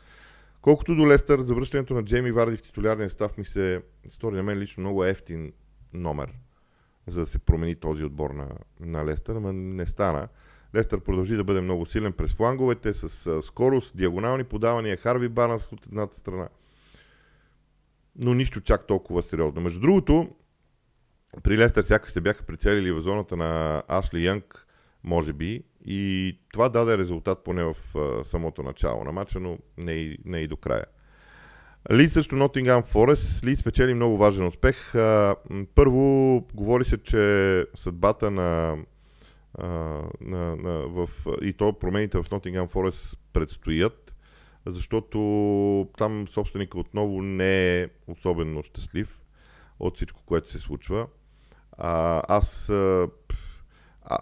Колкото 0.61 0.95
до 0.95 1.07
Лестър, 1.07 1.41
завръщането 1.41 1.93
на 1.93 2.03
Джейми 2.03 2.31
Варди 2.31 2.57
в 2.57 2.61
титулярния 2.61 3.09
став 3.09 3.37
ми 3.37 3.45
се 3.45 3.81
стори 4.09 4.35
на 4.35 4.43
мен 4.43 4.57
лично 4.57 4.81
много 4.81 5.05
ефтин 5.05 5.53
номер, 5.93 6.33
за 7.07 7.19
да 7.19 7.25
се 7.25 7.39
промени 7.39 7.75
този 7.75 8.03
отбор 8.03 8.29
на, 8.29 8.49
на 8.79 9.05
Лестър, 9.05 9.35
но 9.35 9.53
не 9.53 9.85
стана. 9.85 10.27
Лестър 10.75 10.99
продължи 10.99 11.35
да 11.35 11.43
бъде 11.43 11.61
много 11.61 11.85
силен 11.85 12.13
през 12.13 12.33
фланговете, 12.33 12.93
с 12.93 13.41
скорост, 13.41 13.97
диагонални 13.97 14.43
подавания, 14.43 14.97
Харви 14.97 15.29
Барнас 15.29 15.71
от 15.71 15.85
едната 15.85 16.17
страна. 16.17 16.49
Но 18.15 18.33
нищо 18.33 18.61
чак 18.61 18.87
толкова 18.87 19.21
сериозно. 19.21 19.61
Между 19.61 19.79
другото, 19.79 20.29
при 21.43 21.57
Лестър 21.57 21.81
сякаш 21.81 22.11
се 22.11 22.21
бяха 22.21 22.43
прицелили 22.43 22.91
в 22.91 23.01
зоната 23.01 23.37
на 23.37 23.83
Ашли 23.87 24.23
Янг, 24.23 24.67
може 25.03 25.33
би, 25.33 25.63
и 25.85 26.37
това 26.53 26.69
даде 26.69 26.97
резултат 26.97 27.43
поне 27.43 27.63
в 27.63 27.75
самото 28.23 28.63
начало 28.63 29.03
на 29.03 29.11
матча, 29.11 29.39
но 29.39 29.57
не 29.77 29.91
и, 29.91 30.17
не 30.25 30.39
и 30.39 30.47
до 30.47 30.57
края. 30.57 30.85
Ли 31.91 32.09
също 32.09 32.35
Nottingham 32.35 32.81
Forest. 32.81 33.45
Ли 33.45 33.55
спечели 33.55 33.93
много 33.93 34.17
важен 34.17 34.45
успех. 34.45 34.93
Първо, 35.75 36.39
говори 36.53 36.85
се, 36.85 36.97
че 36.97 37.65
съдбата 37.75 38.31
на, 38.31 38.77
на, 40.21 40.55
на 40.55 40.87
в, 40.87 41.09
и 41.41 41.53
то 41.53 41.73
промените 41.73 42.17
в 42.17 42.29
Nottingham 42.29 42.67
Forest 42.67 43.17
предстоят, 43.33 44.13
защото 44.65 45.89
там 45.97 46.27
собственика 46.27 46.79
отново 46.79 47.21
не 47.21 47.81
е 47.81 47.89
особено 48.07 48.63
щастлив 48.63 49.21
от 49.79 49.95
всичко, 49.95 50.21
което 50.25 50.51
се 50.51 50.59
случва. 50.59 51.07
А, 51.77 52.21
аз 52.27 52.69
а, 52.69 53.07
а, 54.03 54.17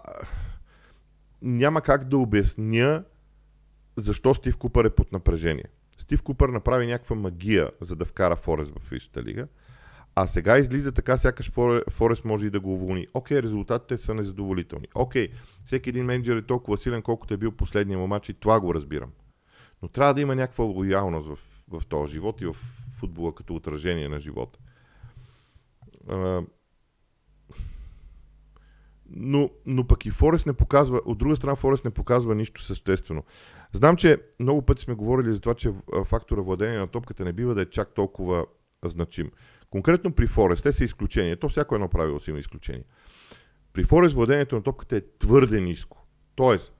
няма 1.42 1.80
как 1.80 2.04
да 2.04 2.18
обясня 2.18 3.04
защо 3.96 4.34
Стив 4.34 4.56
Купър 4.56 4.84
е 4.84 4.90
под 4.90 5.12
напрежение. 5.12 5.64
Стив 5.98 6.22
Купър 6.22 6.48
направи 6.48 6.86
някаква 6.86 7.16
магия, 7.16 7.70
за 7.80 7.96
да 7.96 8.04
вкара 8.04 8.36
Форест 8.36 8.70
в 8.70 8.90
Висшата 8.90 9.22
лига. 9.22 9.48
А 10.14 10.26
сега 10.26 10.58
излиза 10.58 10.92
така, 10.92 11.16
сякаш 11.16 11.50
Форест 11.90 12.24
може 12.24 12.46
и 12.46 12.50
да 12.50 12.60
го 12.60 12.72
уволни. 12.72 13.06
Окей, 13.14 13.42
резултатите 13.42 13.98
са 13.98 14.14
незадоволителни. 14.14 14.86
Окей, 14.94 15.28
всеки 15.64 15.88
един 15.88 16.04
менеджер 16.04 16.36
е 16.36 16.46
толкова 16.46 16.78
силен, 16.78 17.02
колкото 17.02 17.34
е 17.34 17.36
бил 17.36 17.52
последния 17.52 17.98
му 17.98 18.06
матч 18.06 18.28
и 18.28 18.34
това 18.34 18.60
го 18.60 18.74
разбирам. 18.74 19.10
Но 19.82 19.88
трябва 19.88 20.14
да 20.14 20.20
има 20.20 20.34
някаква 20.34 20.64
лоялност 20.64 21.28
в, 21.28 21.38
в 21.70 21.86
този 21.86 22.12
живот 22.12 22.40
и 22.40 22.46
в 22.46 22.52
футбола 23.00 23.34
като 23.34 23.54
отражение 23.54 24.08
на 24.08 24.20
живота. 24.20 24.58
Но, 29.10 29.50
но 29.66 29.86
пък 29.86 30.06
и 30.06 30.10
Форест 30.10 30.46
не 30.46 30.52
показва, 30.52 31.00
от 31.04 31.18
друга 31.18 31.36
страна 31.36 31.56
Форест 31.56 31.84
не 31.84 31.90
показва 31.90 32.34
нищо 32.34 32.62
съществено. 32.62 33.24
Знам, 33.72 33.96
че 33.96 34.18
много 34.40 34.62
пъти 34.62 34.82
сме 34.82 34.94
говорили 34.94 35.32
за 35.32 35.40
това, 35.40 35.54
че 35.54 35.72
фактора 36.04 36.40
владение 36.40 36.78
на 36.78 36.88
топката 36.88 37.24
не 37.24 37.32
бива 37.32 37.54
да 37.54 37.62
е 37.62 37.66
чак 37.66 37.94
толкова 37.94 38.46
значим. 38.84 39.30
Конкретно 39.70 40.12
при 40.12 40.26
Форест, 40.26 40.62
те 40.62 40.72
са 40.72 40.84
изключения. 40.84 41.38
То 41.38 41.48
всяко 41.48 41.74
едно 41.74 41.88
правило 41.88 42.20
си 42.20 42.30
има 42.30 42.38
изключение. 42.38 42.84
При 43.72 43.84
Форест 43.84 44.14
владението 44.14 44.54
на 44.54 44.62
топката 44.62 44.96
е 44.96 45.02
твърде 45.18 45.60
ниско. 45.60 46.06
Тоест, 46.34 46.72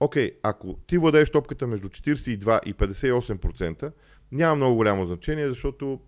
окей, 0.00 0.30
ако 0.42 0.78
ти 0.86 0.98
владееш 0.98 1.30
топката 1.30 1.66
между 1.66 1.88
42 1.88 2.64
и 2.64 2.74
58%, 2.74 3.92
няма 4.32 4.56
много 4.56 4.76
голямо 4.76 5.06
значение, 5.06 5.48
защото 5.48 6.00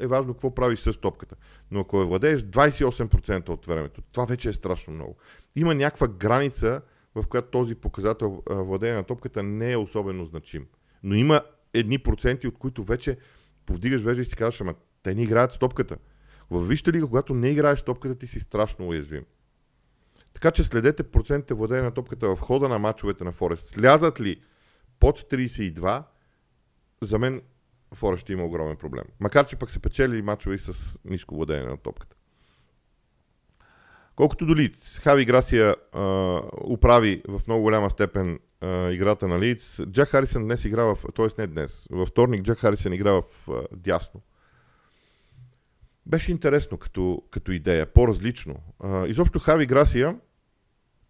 е 0.00 0.06
важно 0.06 0.32
какво 0.32 0.54
правиш 0.54 0.78
с 0.78 1.00
топката. 1.00 1.36
Но 1.70 1.80
ако 1.80 2.00
я 2.00 2.06
владееш 2.06 2.40
28% 2.40 3.48
от 3.48 3.66
времето, 3.66 4.02
това 4.12 4.24
вече 4.24 4.48
е 4.48 4.52
страшно 4.52 4.94
много. 4.94 5.16
Има 5.56 5.74
някаква 5.74 6.08
граница, 6.08 6.80
в 7.14 7.24
която 7.28 7.50
този 7.50 7.74
показател 7.74 8.42
владение 8.50 8.94
на 8.94 9.04
топката 9.04 9.42
не 9.42 9.72
е 9.72 9.76
особено 9.76 10.24
значим. 10.24 10.66
Но 11.02 11.14
има 11.14 11.42
едни 11.74 11.98
проценти, 11.98 12.48
от 12.48 12.58
които 12.58 12.82
вече 12.82 13.18
повдигаш 13.66 14.00
вежа 14.00 14.22
и 14.22 14.24
си 14.24 14.36
казваш, 14.36 14.60
ама 14.60 14.74
те 15.02 15.14
не 15.14 15.22
играят 15.22 15.52
с 15.52 15.58
топката. 15.58 15.96
В 16.50 16.68
Вижте 16.68 16.92
лига, 16.92 17.06
когато 17.06 17.34
не 17.34 17.48
играеш 17.48 17.78
с 17.78 17.84
топката, 17.84 18.14
ти 18.14 18.26
си 18.26 18.40
страшно 18.40 18.88
уязвим. 18.88 19.24
Така 20.32 20.50
че 20.50 20.64
следете 20.64 21.02
процентите 21.02 21.54
владение 21.54 21.82
на 21.82 21.90
топката 21.90 22.36
в 22.36 22.40
хода 22.40 22.68
на 22.68 22.78
мачовете 22.78 23.24
на 23.24 23.32
Форест. 23.32 23.66
Слязат 23.66 24.20
ли 24.20 24.40
под 25.00 25.20
32, 25.20 26.02
за 27.04 27.18
мен 27.18 27.42
Форест 27.94 28.20
ще 28.20 28.32
има 28.32 28.44
огромен 28.44 28.76
проблем. 28.76 29.04
Макар, 29.20 29.46
че 29.46 29.56
пък 29.56 29.70
се 29.70 29.78
печели 29.78 30.22
мачове 30.22 30.54
и 30.54 30.58
с 30.58 31.00
ниско 31.04 31.34
владение 31.34 31.66
на 31.66 31.76
топката. 31.76 32.16
Колкото 34.16 34.46
до 34.46 34.56
Лиц, 34.56 34.98
Хави 34.98 35.24
Грасия 35.24 35.76
а, 35.92 36.02
управи 36.64 37.22
в 37.28 37.40
много 37.46 37.62
голяма 37.62 37.90
степен 37.90 38.38
а, 38.60 38.90
играта 38.90 39.28
на 39.28 39.40
Лиц. 39.40 39.80
Джак 39.90 40.08
Харисън 40.08 40.44
днес 40.44 40.64
игра 40.64 40.82
в... 40.82 40.98
т.е. 41.16 41.26
не 41.38 41.46
днес. 41.46 41.86
Във 41.90 42.08
вторник 42.08 42.42
Джак 42.42 42.58
Харисън 42.58 42.92
игра 42.92 43.12
в 43.12 43.22
а, 43.48 43.62
дясно. 43.72 44.20
Беше 46.06 46.32
интересно 46.32 46.78
като, 46.78 47.22
като 47.30 47.52
идея, 47.52 47.86
по-различно. 47.86 48.56
А, 48.80 49.06
изобщо 49.06 49.38
Хави 49.38 49.66
Грасия 49.66 50.16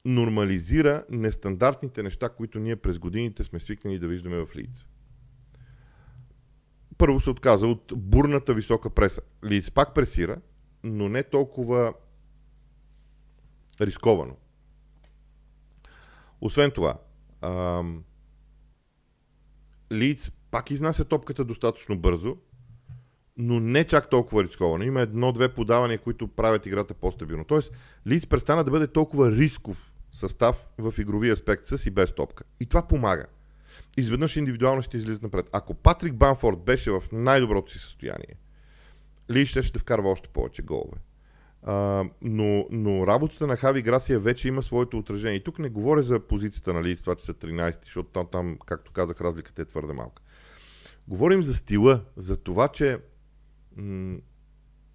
нормализира 0.05 1.05
нестандартните 1.11 2.03
неща, 2.03 2.29
които 2.29 2.59
ние 2.59 2.77
през 2.77 2.99
годините 2.99 3.45
сме 3.45 3.61
свикнали 3.61 3.99
да 3.99 4.09
виждаме 4.09 4.37
в 4.37 4.57
Лиц 4.57 4.87
първо 6.99 7.21
се 7.21 7.31
отказа 7.31 7.67
от 7.67 7.93
бурната 7.97 8.55
висока 8.55 8.91
преса. 8.91 9.21
Лиц 9.45 9.71
пак 9.71 9.95
пресира, 9.95 10.37
но 10.85 11.09
не 11.09 11.23
толкова 11.23 11.95
рисковано. 13.81 14.37
Освен 16.41 16.71
това, 16.71 16.99
ам, 17.41 18.05
Лиц 19.93 20.31
пак 20.51 20.71
изнася 20.71 21.05
топката 21.05 21.45
достатъчно 21.45 21.99
бързо, 21.99 22.37
но 23.37 23.61
не 23.61 23.85
чак 23.85 24.11
толкова 24.11 24.45
рисковано. 24.45 24.85
Има 24.85 25.01
едно-две 25.01 25.55
подавания, 25.55 25.99
които 25.99 26.29
правят 26.29 26.67
играта 26.67 26.95
по-стабилно. 26.95 27.45
Тоест, 27.45 27.73
Лиц 28.07 28.27
престана 28.27 28.65
да 28.65 28.71
бъде 28.71 28.87
толкова 28.87 29.33
рисков 29.33 29.95
състав 30.13 30.71
в 30.79 30.95
игрови 30.99 31.31
аспект 31.31 31.67
с 31.67 31.87
и 31.87 31.91
без 31.91 32.15
топка. 32.15 32.45
И 32.61 32.67
това 32.67 32.83
помага 32.83 33.27
изведнъж 33.97 34.37
индивидуалностите 34.37 34.97
излизат 34.97 35.23
напред. 35.23 35.49
Ако 35.53 35.75
Патрик 35.75 36.15
Банфорд 36.15 36.59
беше 36.59 36.91
в 36.91 37.03
най-доброто 37.13 37.73
си 37.73 37.79
състояние, 37.79 38.37
Ли 39.31 39.47
ще 39.47 39.63
ще 39.63 39.79
вкарва 39.79 40.11
още 40.11 40.29
повече 40.29 40.63
голове. 40.63 40.97
Uh, 41.67 42.11
но, 42.23 42.67
но 42.71 43.07
работата 43.07 43.47
на 43.47 43.57
Хави 43.57 43.83
Грасия 43.83 44.21
вече 44.21 44.49
има 44.49 44.63
своето 44.63 44.99
отражение. 44.99 45.37
И 45.37 45.45
тук 45.45 45.59
не 45.59 45.69
говоря 45.69 46.03
за 46.03 46.21
позицията 46.21 46.73
на 46.73 46.83
Лиц, 46.83 47.01
това, 47.01 47.15
че 47.15 47.25
са 47.25 47.35
13, 47.35 47.85
защото 47.85 48.09
там, 48.09 48.27
там, 48.33 48.59
както 48.67 48.93
казах, 48.93 49.21
разликата 49.21 49.63
е 49.63 49.65
твърде 49.65 49.93
малка. 49.93 50.23
Говорим 51.09 51.43
за 51.43 51.55
стила, 51.55 52.01
за 52.17 52.37
това, 52.37 52.69
че 52.69 52.99
м- 53.77 54.19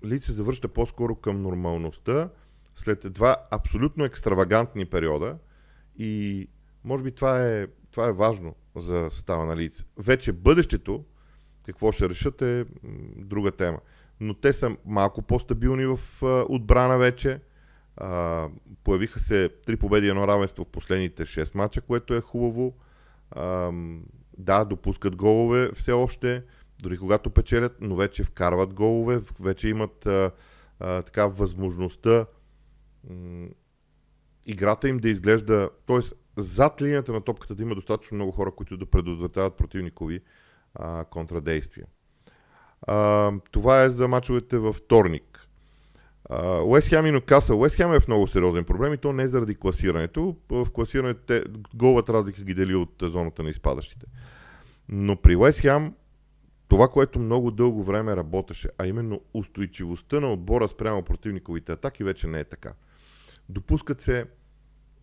Лиц 0.06 0.25
се 0.25 0.32
завръща 0.32 0.68
по-скоро 0.68 1.15
към 1.15 1.41
нормалността 1.41 2.29
след 2.75 3.13
два 3.13 3.36
абсолютно 3.51 4.06
екстравагантни 4.06 4.86
периода 4.86 5.38
и 5.98 6.48
може 6.84 7.03
би 7.03 7.12
това 7.12 7.48
е, 7.48 7.68
това 7.91 8.08
е 8.08 8.12
важно 8.12 8.55
за 8.75 9.08
състава 9.10 9.46
на 9.46 9.58
лица. 9.58 9.86
Вече 9.98 10.34
бъдещето, 10.34 11.05
какво 11.65 11.91
ще 11.91 12.10
решат 12.10 12.41
е 12.41 12.65
друга 13.15 13.51
тема. 13.51 13.79
Но 14.19 14.34
те 14.34 14.53
са 14.53 14.75
малко 14.86 15.22
по-стабилни 15.22 15.86
в 15.86 16.00
отбрана 16.50 16.98
вече. 16.98 17.39
А, 17.98 18.48
появиха 18.84 19.19
се 19.19 19.50
три 19.65 19.77
победи 19.77 20.08
и 20.08 20.10
едно 20.10 20.27
равенство 20.27 20.63
в 20.63 20.67
последните 20.67 21.25
6 21.25 21.55
мача, 21.55 21.81
което 21.81 22.13
е 22.13 22.22
хубаво. 22.22 22.77
А, 23.31 23.72
да, 24.38 24.65
допускат 24.65 25.15
голове 25.15 25.72
все 25.74 25.91
още, 25.91 26.43
дори 26.84 26.98
когато 26.98 27.29
печелят, 27.29 27.77
но 27.81 27.96
вече 27.96 28.24
вкарват 28.24 28.74
голове, 28.74 29.22
вече 29.39 29.69
имат 29.69 30.05
а, 30.05 30.31
а, 30.79 31.01
така 31.01 31.27
възможността 31.27 32.25
играта 34.50 34.89
им 34.89 34.98
да 34.98 35.10
изглежда, 35.10 35.70
т.е 35.88 36.00
зад 36.38 36.82
линията 36.82 37.12
на 37.12 37.22
топката 37.22 37.56
да 37.56 37.63
има 37.63 37.75
достатъчно 37.75 38.15
много 38.15 38.32
хора, 38.32 38.51
които 38.51 38.77
да 38.77 38.86
предотвратяват 38.86 39.58
противникови 39.58 40.22
а, 40.75 41.06
контрадействия. 41.06 41.86
А, 42.82 43.32
това 43.51 43.84
е 43.84 43.89
за 43.89 44.08
мачовете 44.08 44.58
във 44.58 44.75
вторник. 44.75 45.48
Уест 46.65 46.88
Хем 46.88 47.06
и 47.06 47.12
Нокасъл. 47.12 47.60
Уест 47.60 47.75
Хем 47.75 47.94
е 47.94 48.00
в 48.00 48.08
много 48.08 48.27
сериозен 48.27 48.63
проблем 48.63 48.94
и 48.94 48.98
то 48.98 49.13
не 49.13 49.27
заради 49.27 49.56
класирането. 49.56 50.36
В 50.50 50.68
класирането 50.74 51.22
те, 51.27 51.44
голът 51.74 52.10
разлика 52.10 52.44
ги 52.44 52.53
дели 52.53 52.75
от 52.75 52.94
зоната 53.01 53.44
на 53.44 53.50
изпадащите. 53.50 54.06
Но 54.89 55.15
при 55.15 55.36
Уест 55.36 55.60
Хем 55.60 55.94
това, 56.68 56.88
което 56.88 57.20
много 57.20 57.51
дълго 57.51 57.84
време 57.84 58.15
работеше, 58.15 58.70
а 58.77 58.88
именно 58.88 59.22
устойчивостта 59.34 60.20
на 60.20 60.34
отбора 60.34 60.68
спрямо 60.68 61.03
противниковите 61.03 61.72
атаки, 61.72 62.03
вече 62.03 62.27
не 62.27 62.39
е 62.39 62.44
така. 62.44 62.74
Допускат 63.50 64.01
се 64.01 64.25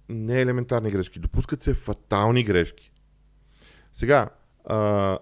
не 0.08 0.40
елементарни 0.40 0.90
грешки, 0.90 1.18
допускат 1.18 1.62
се 1.62 1.74
фатални 1.74 2.44
грешки. 2.44 2.92
Сега, 3.92 4.28
а, 4.64 5.18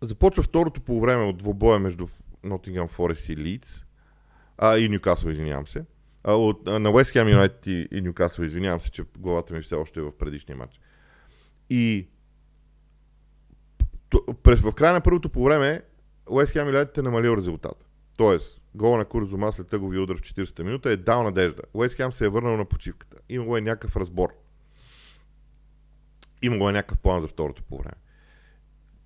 започва 0.00 0.42
второто 0.42 0.80
по 0.80 1.00
време 1.00 1.24
от 1.24 1.36
двобоя 1.36 1.78
между 1.78 2.06
Nottingham 2.44 2.90
Forest 2.90 3.32
и 3.32 3.36
Leeds, 3.36 3.84
а, 4.58 4.78
и 4.78 4.88
Ньюкасъл, 4.88 5.30
извинявам 5.30 5.66
се. 5.66 5.84
А, 6.24 6.34
от, 6.34 6.68
а, 6.68 6.78
на 6.78 6.90
West 6.90 7.22
Ham 7.22 7.36
United 7.36 7.68
и, 7.68 7.88
и 7.98 8.00
Ньюкасъл, 8.00 8.44
извинявам 8.44 8.80
се, 8.80 8.90
че 8.90 9.04
главата 9.18 9.54
ми 9.54 9.62
все 9.62 9.74
още 9.74 10.00
е 10.00 10.02
в 10.02 10.16
предишния 10.18 10.56
матч. 10.56 10.80
И 11.70 12.08
през, 14.42 14.60
в 14.60 14.72
края 14.72 14.92
на 14.92 15.00
първото 15.00 15.28
по 15.28 15.44
време 15.44 15.82
Уест 16.30 16.52
Хем 16.52 16.66
Юнайтед 16.66 16.98
е 16.98 17.02
намалил 17.02 17.36
резултата. 17.36 17.84
Тоест, 18.16 18.62
гола 18.74 18.98
на 18.98 19.04
Курзома 19.04 19.52
след 19.52 19.68
тъгови 19.68 19.98
удар 19.98 20.16
в 20.16 20.20
40-та 20.20 20.64
минута 20.64 20.90
е 20.90 20.96
дал 20.96 21.22
надежда. 21.22 21.62
Уест 21.74 21.94
Хем 21.94 22.12
се 22.12 22.24
е 22.24 22.28
върнал 22.28 22.56
на 22.56 22.64
почивката. 22.64 23.16
Имало 23.28 23.56
е 23.56 23.60
някакъв 23.60 23.96
разбор. 23.96 24.28
Имало 26.42 26.68
е 26.68 26.72
някакъв 26.72 26.98
план 26.98 27.20
за 27.20 27.28
второто 27.28 27.62
по 27.62 27.78
време. 27.78 27.94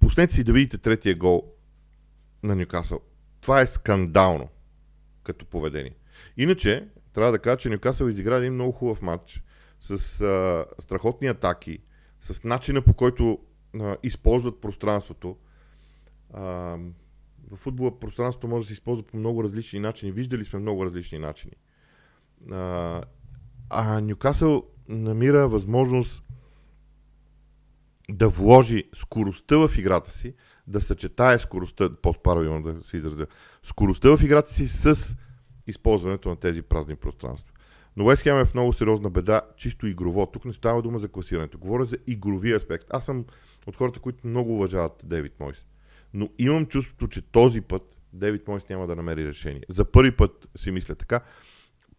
Пуснете 0.01 0.35
си 0.35 0.45
да 0.45 0.53
видите 0.53 0.79
третия 0.79 1.15
гол 1.15 1.53
на 2.43 2.57
Ньюкасъл. 2.57 3.01
Това 3.41 3.61
е 3.61 3.67
скандално 3.67 4.49
като 5.23 5.47
поведение. 5.47 5.97
Иначе, 6.37 6.89
трябва 7.13 7.33
да 7.33 7.39
кажа, 7.39 7.57
че 7.57 7.69
Ньюкасъл 7.69 8.07
изигра 8.07 8.37
един 8.37 8.55
много 8.55 8.73
хубав 8.73 9.03
матч 9.03 9.43
с 9.81 10.21
а, 10.21 10.67
страхотни 10.79 11.29
атаки, 11.29 11.79
с 12.21 12.45
начина 12.45 12.83
по 12.83 12.95
който 12.95 13.39
а, 13.81 13.97
използват 14.03 14.61
пространството. 14.61 15.37
А, 16.35 16.77
в 17.51 17.57
футбола 17.57 17.99
пространството 17.99 18.49
може 18.49 18.65
да 18.65 18.67
се 18.67 18.73
използва 18.73 19.03
по 19.03 19.17
много 19.17 19.45
различни 19.45 19.79
начини. 19.79 20.13
Виждали 20.13 20.45
сме 20.45 20.59
много 20.59 20.85
различни 20.85 21.19
начини. 21.19 21.53
А, 22.51 23.03
а 23.71 24.01
Ньюкасъл 24.01 24.63
намира 24.89 25.49
възможност 25.49 26.23
да 28.11 28.29
вложи 28.29 28.85
скоростта 28.95 29.57
в 29.57 29.71
играта 29.79 30.11
си, 30.11 30.35
да 30.67 30.81
съчетае 30.81 31.39
скоростта, 31.39 31.91
по-правилно 32.03 32.63
да 32.63 32.83
се 32.83 32.97
изразя, 32.97 33.27
скоростта 33.63 34.17
в 34.17 34.23
играта 34.23 34.55
си 34.55 34.69
с 34.69 35.17
използването 35.67 36.29
на 36.29 36.37
тези 36.37 36.63
празни 36.63 36.97
пространства. 36.97 37.55
Но 37.97 38.05
Уест 38.05 38.27
е 38.27 38.33
в 38.33 38.49
много 38.55 38.73
сериозна 38.73 39.11
беда, 39.11 39.41
чисто 39.57 39.87
игрово. 39.87 40.27
Тук 40.27 40.45
не 40.45 40.53
става 40.53 40.83
дума 40.83 40.99
за 40.99 41.09
класирането. 41.09 41.59
Говоря 41.59 41.85
за 41.85 41.97
игрови 42.07 42.53
аспект. 42.53 42.87
Аз 42.91 43.05
съм 43.05 43.25
от 43.67 43.77
хората, 43.77 44.01
които 44.01 44.27
много 44.27 44.55
уважават 44.55 45.01
Дейвид 45.05 45.41
Мойс. 45.41 45.67
Но 46.15 46.29
имам 46.39 46.67
чувството, 46.67 47.09
че 47.09 47.23
този 47.23 47.61
път 47.61 47.83
Дейвид 48.13 48.49
Мойс 48.49 48.69
няма 48.69 48.87
да 48.87 48.97
намери 48.97 49.27
решение. 49.27 49.63
За 49.69 49.85
първи 49.85 50.13
път 50.13 50.49
си 50.57 50.71
мисля 50.71 50.95
така. 50.95 51.21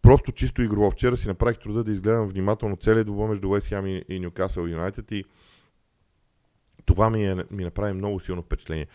Просто 0.02 0.32
чисто 0.32 0.62
игрово. 0.62 0.90
Вчера 0.90 1.16
си 1.16 1.28
направих 1.28 1.58
труда 1.58 1.84
да 1.84 1.92
изгледам 1.92 2.28
внимателно 2.28 2.76
целият 2.76 3.06
двубой 3.06 3.28
между 3.28 3.48
Уест 3.48 3.66
Хем 3.66 3.86
и 3.86 4.20
Ньюкасъл 4.20 4.62
Юнайтед 4.62 5.12
и 5.12 5.24
това 6.86 7.10
ми, 7.10 7.26
е, 7.26 7.36
ми 7.50 7.64
направи 7.64 7.92
много 7.92 8.20
силно 8.20 8.42
впечатление. 8.42 8.86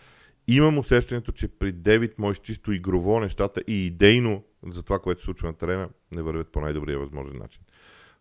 Имам 0.47 0.77
усещането, 0.77 1.31
че 1.31 1.47
при 1.47 1.71
Девид 1.71 2.19
Мойс 2.19 2.39
чисто 2.39 2.71
игрово 2.71 3.19
нещата 3.19 3.61
и 3.67 3.85
идейно 3.85 4.43
за 4.71 4.83
това, 4.83 4.99
което 4.99 5.21
се 5.21 5.25
случва 5.25 5.47
на 5.47 5.53
терена, 5.53 5.89
не 6.15 6.21
вървят 6.21 6.51
по 6.51 6.61
най-добрия 6.61 6.99
възможен 6.99 7.37
начин. 7.37 7.61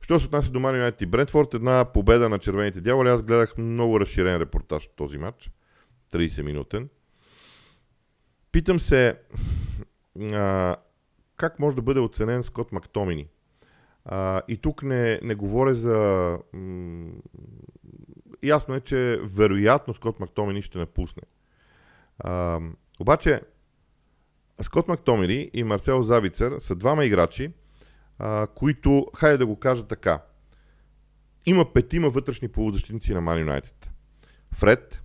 Що 0.01 0.21
се 0.21 0.27
отнася 0.27 0.51
до 0.51 0.61
Ман 0.61 0.75
Юнайтед 0.75 1.01
и 1.01 1.07
Брентфорд, 1.07 1.55
една 1.55 1.85
победа 1.85 2.29
на 2.29 2.39
червените 2.39 2.81
дяволи. 2.81 3.09
Аз 3.09 3.23
гледах 3.23 3.59
много 3.59 4.01
разширен 4.01 4.37
репортаж 4.37 4.87
от 4.87 4.97
този 4.97 5.19
матч. 5.19 5.51
30 6.15 6.43
минутен. 6.43 6.89
Питам 8.53 8.79
се 8.79 9.19
а, 10.33 10.77
как 11.37 11.59
може 11.59 11.77
да 11.77 11.83
бъде 11.83 12.01
оценен 12.01 12.43
Скот 12.43 12.73
Мактомини. 12.73 13.29
А, 14.05 14.43
и 14.49 14.57
тук 14.57 14.83
не, 14.83 15.21
не 15.23 15.35
говоря 15.35 15.75
за... 15.75 16.39
М- 16.53 17.13
ясно 18.43 18.75
е, 18.75 18.81
че 18.81 19.21
вероятно 19.23 19.95
Скот 19.95 20.21
Мактомини 20.21 20.63
ще 20.63 20.79
напусне. 20.79 21.23
А, 22.19 22.61
обаче, 23.01 23.41
Скот 24.63 24.89
Мактомини 24.89 25.51
и 25.53 25.65
Марсел 25.65 26.03
Забицер 26.03 26.59
са 26.59 26.75
двама 26.75 27.05
играчи, 27.05 27.53
а, 28.19 28.47
които, 28.47 29.07
хайде 29.17 29.39
да 29.39 29.47
го 29.47 29.57
кажа 29.59 29.87
така, 29.87 30.23
има 31.47 31.73
петима 31.73 32.11
вътрешни 32.11 32.49
полузащитници 32.49 33.15
на 33.15 33.21
Ман 33.21 33.39
Юнайтед. 33.39 33.91
Фред, 34.55 35.04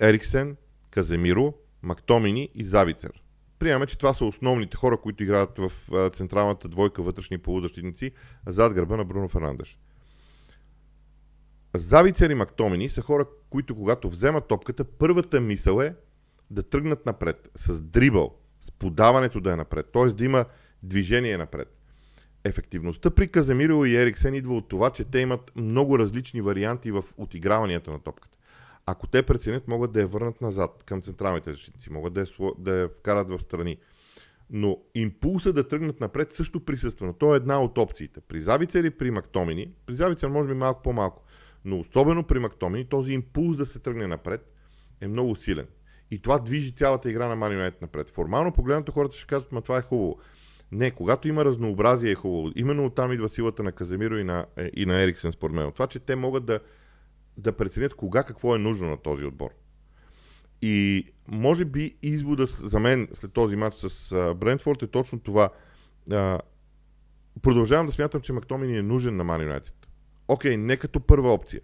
Ериксен, 0.00 0.56
Каземиро, 0.90 1.54
Мактомини 1.82 2.48
и 2.54 2.64
Забицер. 2.64 3.22
Приемаме, 3.58 3.86
че 3.86 3.98
това 3.98 4.14
са 4.14 4.24
основните 4.24 4.76
хора, 4.76 4.96
които 4.96 5.22
играят 5.22 5.58
в 5.58 5.72
централната 6.10 6.68
двойка 6.68 7.02
вътрешни 7.02 7.38
полузащитници 7.38 8.12
зад 8.46 8.74
гърба 8.74 8.96
на 8.96 9.04
Бруно 9.04 9.28
Фернандеш. 9.28 9.78
Завицер 11.74 12.30
и 12.30 12.34
Мактомини 12.34 12.88
са 12.88 13.02
хора, 13.02 13.26
които 13.50 13.74
когато 13.74 14.08
вземат 14.08 14.48
топката, 14.48 14.84
първата 14.84 15.40
мисъл 15.40 15.80
е 15.80 15.94
да 16.50 16.62
тръгнат 16.62 17.06
напред 17.06 17.50
с 17.54 17.80
дрибъл, 17.80 18.38
с 18.60 18.70
подаването 18.72 19.40
да 19.40 19.52
е 19.52 19.56
напред, 19.56 19.86
т.е. 19.92 20.06
да 20.06 20.24
има 20.24 20.44
движение 20.82 21.36
напред. 21.36 21.81
Ефективността 22.44 23.10
при 23.10 23.28
Каземиро 23.28 23.84
и 23.84 23.96
Ериксен 23.96 24.34
идва 24.34 24.56
от 24.56 24.68
това, 24.68 24.90
че 24.90 25.04
те 25.04 25.18
имат 25.18 25.52
много 25.56 25.98
различни 25.98 26.40
варианти 26.40 26.90
в 26.90 27.04
отиграванията 27.16 27.90
на 27.90 27.98
топката. 27.98 28.36
Ако 28.86 29.06
те 29.06 29.22
преценят, 29.22 29.68
могат 29.68 29.92
да 29.92 30.00
я 30.00 30.06
върнат 30.06 30.40
назад 30.40 30.82
към 30.86 31.02
централните 31.02 31.50
защитници, 31.50 31.92
могат 31.92 32.12
да 32.12 32.20
я, 32.20 32.26
да 32.58 32.74
я 32.74 32.88
вкарат 32.88 33.28
в 33.28 33.40
страни. 33.40 33.76
Но 34.50 34.78
импулса 34.94 35.52
да 35.52 35.68
тръгнат 35.68 36.00
напред 36.00 36.34
също 36.34 36.64
присъства. 36.64 37.14
То 37.18 37.34
е 37.34 37.36
една 37.36 37.62
от 37.62 37.78
опциите. 37.78 38.20
При 38.20 38.40
Завицер 38.40 38.84
и 38.84 38.90
при 38.90 39.10
Мактомини, 39.10 39.74
при 39.86 39.94
Завицер 39.94 40.28
може 40.28 40.48
би 40.48 40.54
малко 40.54 40.82
по-малко, 40.82 41.22
но 41.64 41.78
особено 41.80 42.24
при 42.24 42.38
Мактомини, 42.38 42.84
този 42.84 43.12
импулс 43.12 43.56
да 43.56 43.66
се 43.66 43.78
тръгне 43.78 44.06
напред 44.06 44.52
е 45.00 45.08
много 45.08 45.36
силен. 45.36 45.66
И 46.10 46.18
това 46.18 46.38
движи 46.38 46.74
цялата 46.74 47.10
игра 47.10 47.28
на 47.28 47.36
Man 47.36 47.82
напред. 47.82 48.10
Формално 48.10 48.52
погледнато 48.52 48.92
хората 48.92 49.16
ще 49.16 49.26
кажат, 49.26 49.52
ма 49.52 49.62
това 49.62 49.78
е 49.78 49.82
хубаво. 49.82 50.18
Не, 50.72 50.90
когато 50.90 51.28
има 51.28 51.44
разнообразие 51.44 52.10
е 52.10 52.14
хубаво. 52.14 52.50
Именно 52.56 52.84
оттам 52.84 53.12
идва 53.12 53.28
силата 53.28 53.62
на 53.62 53.72
Каземиро 53.72 54.16
и 54.16 54.24
на, 54.24 54.46
е, 54.56 54.70
и 54.76 54.86
на 54.86 55.02
Ериксен, 55.02 55.32
според 55.32 55.56
мен. 55.56 55.72
Това, 55.72 55.86
че 55.86 55.98
те 55.98 56.16
могат 56.16 56.44
да, 56.44 56.60
да 57.36 57.52
преценят 57.52 57.94
кога 57.94 58.22
какво 58.22 58.54
е 58.54 58.58
нужно 58.58 58.90
на 58.90 58.96
този 58.96 59.24
отбор. 59.24 59.50
И 60.62 61.06
може 61.28 61.64
би 61.64 61.96
извода 62.02 62.46
за 62.46 62.80
мен 62.80 63.08
след 63.12 63.32
този 63.32 63.56
матч 63.56 63.76
с 63.76 64.34
Брентфорд 64.36 64.82
е 64.82 64.86
точно 64.86 65.20
това. 65.20 65.50
Продължавам 67.42 67.86
да 67.86 67.92
смятам, 67.92 68.20
че 68.20 68.32
Мактомини 68.32 68.78
е 68.78 68.82
нужен 68.82 69.16
на 69.16 69.24
Man 69.24 69.60
United. 69.60 69.72
Окей, 70.28 70.56
не 70.56 70.76
като 70.76 71.00
първа 71.00 71.32
опция, 71.32 71.60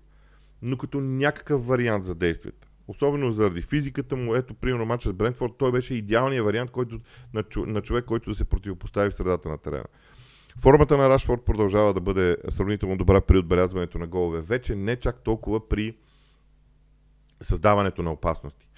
но 0.62 0.76
като 0.76 1.00
някакъв 1.00 1.66
вариант 1.66 2.04
за 2.04 2.14
действията. 2.14 2.67
Особено 2.88 3.32
заради 3.32 3.62
физиката 3.62 4.16
му, 4.16 4.34
ето, 4.34 4.54
примерно, 4.54 4.86
матча 4.86 5.08
с 5.08 5.12
Брентфорд, 5.12 5.52
той 5.58 5.72
беше 5.72 5.94
идеалният 5.94 6.44
вариант 6.44 6.70
който, 6.70 7.00
на, 7.34 7.44
на 7.56 7.82
човек, 7.82 8.04
който 8.04 8.30
да 8.30 8.36
се 8.36 8.44
противопостави 8.44 9.10
в 9.10 9.14
средата 9.14 9.48
на 9.48 9.58
терена. 9.58 9.84
Формата 10.60 10.96
на 10.96 11.08
Рашфорд 11.08 11.44
продължава 11.44 11.94
да 11.94 12.00
бъде 12.00 12.36
сравнително 12.48 12.96
добра 12.96 13.20
при 13.20 13.38
отбелязването 13.38 13.98
на 13.98 14.06
голове. 14.06 14.40
Вече 14.40 14.76
не 14.76 14.96
чак 14.96 15.22
толкова 15.22 15.68
при 15.68 15.96
създаването 17.40 18.02
на 18.02 18.12
опасности. 18.12 18.68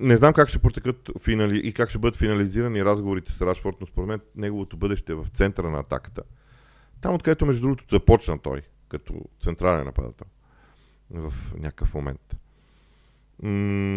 Не 0.00 0.16
знам 0.16 0.32
как 0.32 0.48
ще 0.48 0.58
протекат 0.58 1.10
финали 1.24 1.58
и 1.58 1.72
как 1.72 1.88
ще 1.88 1.98
бъдат 1.98 2.18
финализирани 2.18 2.84
разговорите 2.84 3.32
с 3.32 3.42
Рашфорд, 3.42 3.76
но 3.80 3.86
според 3.86 4.08
мен 4.08 4.20
неговото 4.34 4.76
бъдеще 4.76 5.12
е 5.12 5.16
в 5.16 5.26
центъра 5.34 5.70
на 5.70 5.78
атаката. 5.78 6.22
Там, 7.00 7.14
откъдето 7.14 7.46
между 7.46 7.62
другото 7.62 7.84
започна 7.90 8.38
той, 8.38 8.62
като 8.88 9.14
централен 9.42 9.84
нападател 9.84 10.26
в 11.10 11.34
някакъв 11.58 11.94
момент. 11.94 12.36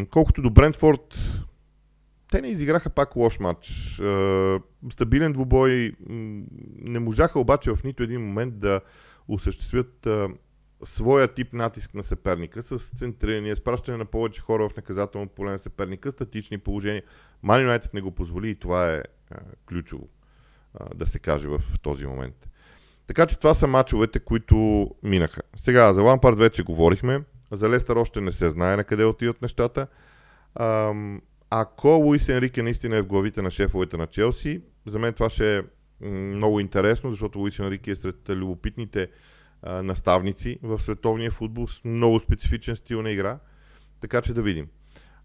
Колкото 0.10 0.41
до 0.41 0.49
Брентфорд, 0.49 1.19
те 2.32 2.41
не 2.41 2.47
изиграха 2.47 2.89
пак 2.89 3.15
лош 3.15 3.39
матч. 3.39 3.67
Стабилен 4.91 5.34
двубой. 5.34 5.93
Не 6.80 6.99
можаха 6.99 7.39
обаче 7.39 7.71
в 7.71 7.84
нито 7.84 8.04
един 8.04 8.21
момент 8.21 8.60
да 8.60 8.82
осъществят 9.28 10.08
своя 10.84 11.28
тип 11.28 11.54
натиск 11.54 11.93
на 11.93 12.04
съперника 12.04 12.62
с 12.62 12.78
центриране, 12.78 13.56
спращане 13.56 13.97
на 13.97 14.06
повече 14.06 14.41
хора 14.41 14.69
в 14.69 14.75
наказателно 14.75 15.28
поле 15.28 15.52
на 15.52 15.60
съперника, 15.60 16.12
статични 16.12 16.58
положения. 16.58 17.04
Ман 17.43 17.62
Юнайтед 17.62 17.93
не 17.93 18.02
го 18.02 18.12
позволи 18.12 18.49
и 18.49 18.56
това 18.56 18.93
е, 18.93 19.04
ключово 19.67 20.08
да 20.95 21.08
се 21.08 21.19
каже 21.19 21.47
в 21.47 21.62
този 21.82 22.06
момент. 22.06 22.49
Така 23.08 23.25
че 23.25 23.38
това 23.38 23.54
са 23.54 23.67
мачовете, 23.67 24.19
които 24.19 24.89
минаха. 25.04 25.41
Сега 25.56 25.93
за 25.93 26.02
Лампард 26.02 26.38
вече 26.38 26.63
говорихме. 26.63 27.23
За 27.51 27.69
Лестър 27.69 27.95
още 27.95 28.21
не 28.21 28.31
се 28.31 28.49
знае 28.49 28.75
на 28.75 28.83
къде 28.83 29.05
отиват 29.05 29.41
нещата. 29.41 29.88
Ам, 30.55 31.21
ако 31.49 31.88
Луис 31.88 32.29
Енрике 32.29 32.62
наистина 32.62 32.97
е 32.97 33.01
в 33.01 33.07
главите 33.07 33.41
на 33.41 33.51
шефовете 33.51 33.97
на 33.97 34.07
Челси, 34.07 34.62
за 34.85 34.99
мен 34.99 35.13
това 35.13 35.29
ще 35.29 35.57
е 35.57 35.62
много 36.09 36.59
интересно, 36.59 37.09
защото 37.09 37.39
Луис 37.39 37.59
Енрике 37.59 37.91
е 37.91 37.95
сред 37.95 38.29
любопитните 38.29 39.07
а, 39.62 39.83
наставници 39.83 40.59
в 40.63 40.79
световния 40.79 41.31
футбол 41.31 41.67
с 41.67 41.83
много 41.83 42.19
специфичен 42.19 42.75
стил 42.75 43.01
на 43.01 43.12
игра. 43.12 43.39
Така 44.01 44.21
че 44.21 44.33
да 44.33 44.41
видим. 44.41 44.67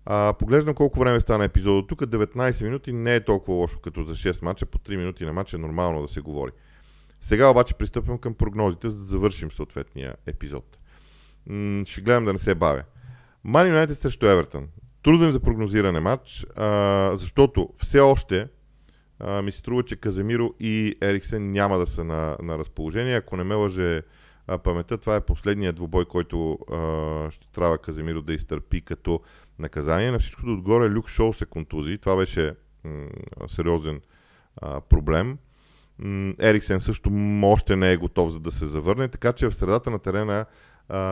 А, 0.07 0.35
поглеждам 0.39 0.75
колко 0.75 0.99
време 0.99 1.21
стана 1.21 1.45
епизода. 1.45 1.87
Тук 1.87 2.01
19 2.01 2.65
минути 2.65 2.93
не 2.93 3.15
е 3.15 3.25
толкова 3.25 3.59
лошо 3.59 3.81
като 3.81 4.03
за 4.03 4.15
6 4.15 4.43
мача. 4.43 4.67
По 4.67 4.79
3 4.79 4.97
минути 4.97 5.25
на 5.25 5.33
матч 5.33 5.55
е 5.55 5.59
нормално 5.59 6.03
да 6.03 6.09
се 6.09 6.21
говори. 6.21 6.51
Сега 7.21 7.49
обаче 7.49 7.75
пристъпвам 7.75 8.19
към 8.19 8.35
прогнозите, 8.35 8.89
за 8.89 8.99
да 8.99 9.07
завършим 9.07 9.53
съответния 9.53 10.15
епизод. 10.27 10.79
Ще 11.87 12.01
гледам 12.01 12.25
да 12.25 12.33
не 12.33 12.39
се 12.39 12.55
бавя. 12.55 12.83
Мани 13.45 13.71
Юнайтед 13.71 13.99
срещу 13.99 14.27
Евертън. 14.27 14.69
Труден 15.03 15.33
за 15.33 15.41
прогнозиране 15.41 16.01
матч, 16.01 16.47
а, 16.57 17.11
защото 17.17 17.69
все 17.77 18.01
още 18.01 18.49
а, 19.19 19.43
ми 19.43 19.53
се 19.53 19.59
струва, 19.59 19.83
че 19.83 19.97
Каземиро 19.97 20.55
и 20.61 20.97
Ериксен 21.03 21.53
няма 21.53 21.79
да 21.79 21.87
са 21.87 22.05
на, 22.05 22.37
на 22.43 22.59
разположение. 22.59 23.17
Ако 23.17 23.37
не 23.37 23.45
ме 23.45 23.55
лъже 23.55 24.03
а, 24.47 24.59
паметта, 24.59 24.99
това 24.99 25.17
е 25.17 25.21
последният 25.21 25.77
двубой, 25.77 26.05
който 26.05 26.53
а, 26.53 27.31
ще 27.31 27.49
трябва 27.53 27.79
Каземиро 27.79 28.23
да 28.23 28.33
изтърпи 28.33 28.81
като 28.81 29.21
наказание. 29.59 30.11
На 30.11 30.19
всичкото 30.19 30.53
отгоре 30.53 30.91
Люк 30.91 31.09
Шоу 31.09 31.33
се 31.33 31.47
контузи. 31.47 31.99
Това 31.99 32.17
беше 32.17 32.55
м- 32.85 33.09
сериозен 33.49 34.01
а, 34.57 34.81
проблем. 34.81 35.39
М- 35.99 36.35
Ериксен 36.41 36.81
също 36.81 37.11
още 37.43 37.77
не 37.77 37.93
е 37.93 37.97
готов 37.97 38.33
за 38.33 38.41
да 38.41 38.51
се 38.51 38.67
завърне, 38.67 39.09
така 39.09 39.33
че 39.33 39.47
в 39.49 39.55
средата 39.55 39.91
на 39.91 39.99
терена 39.99 40.47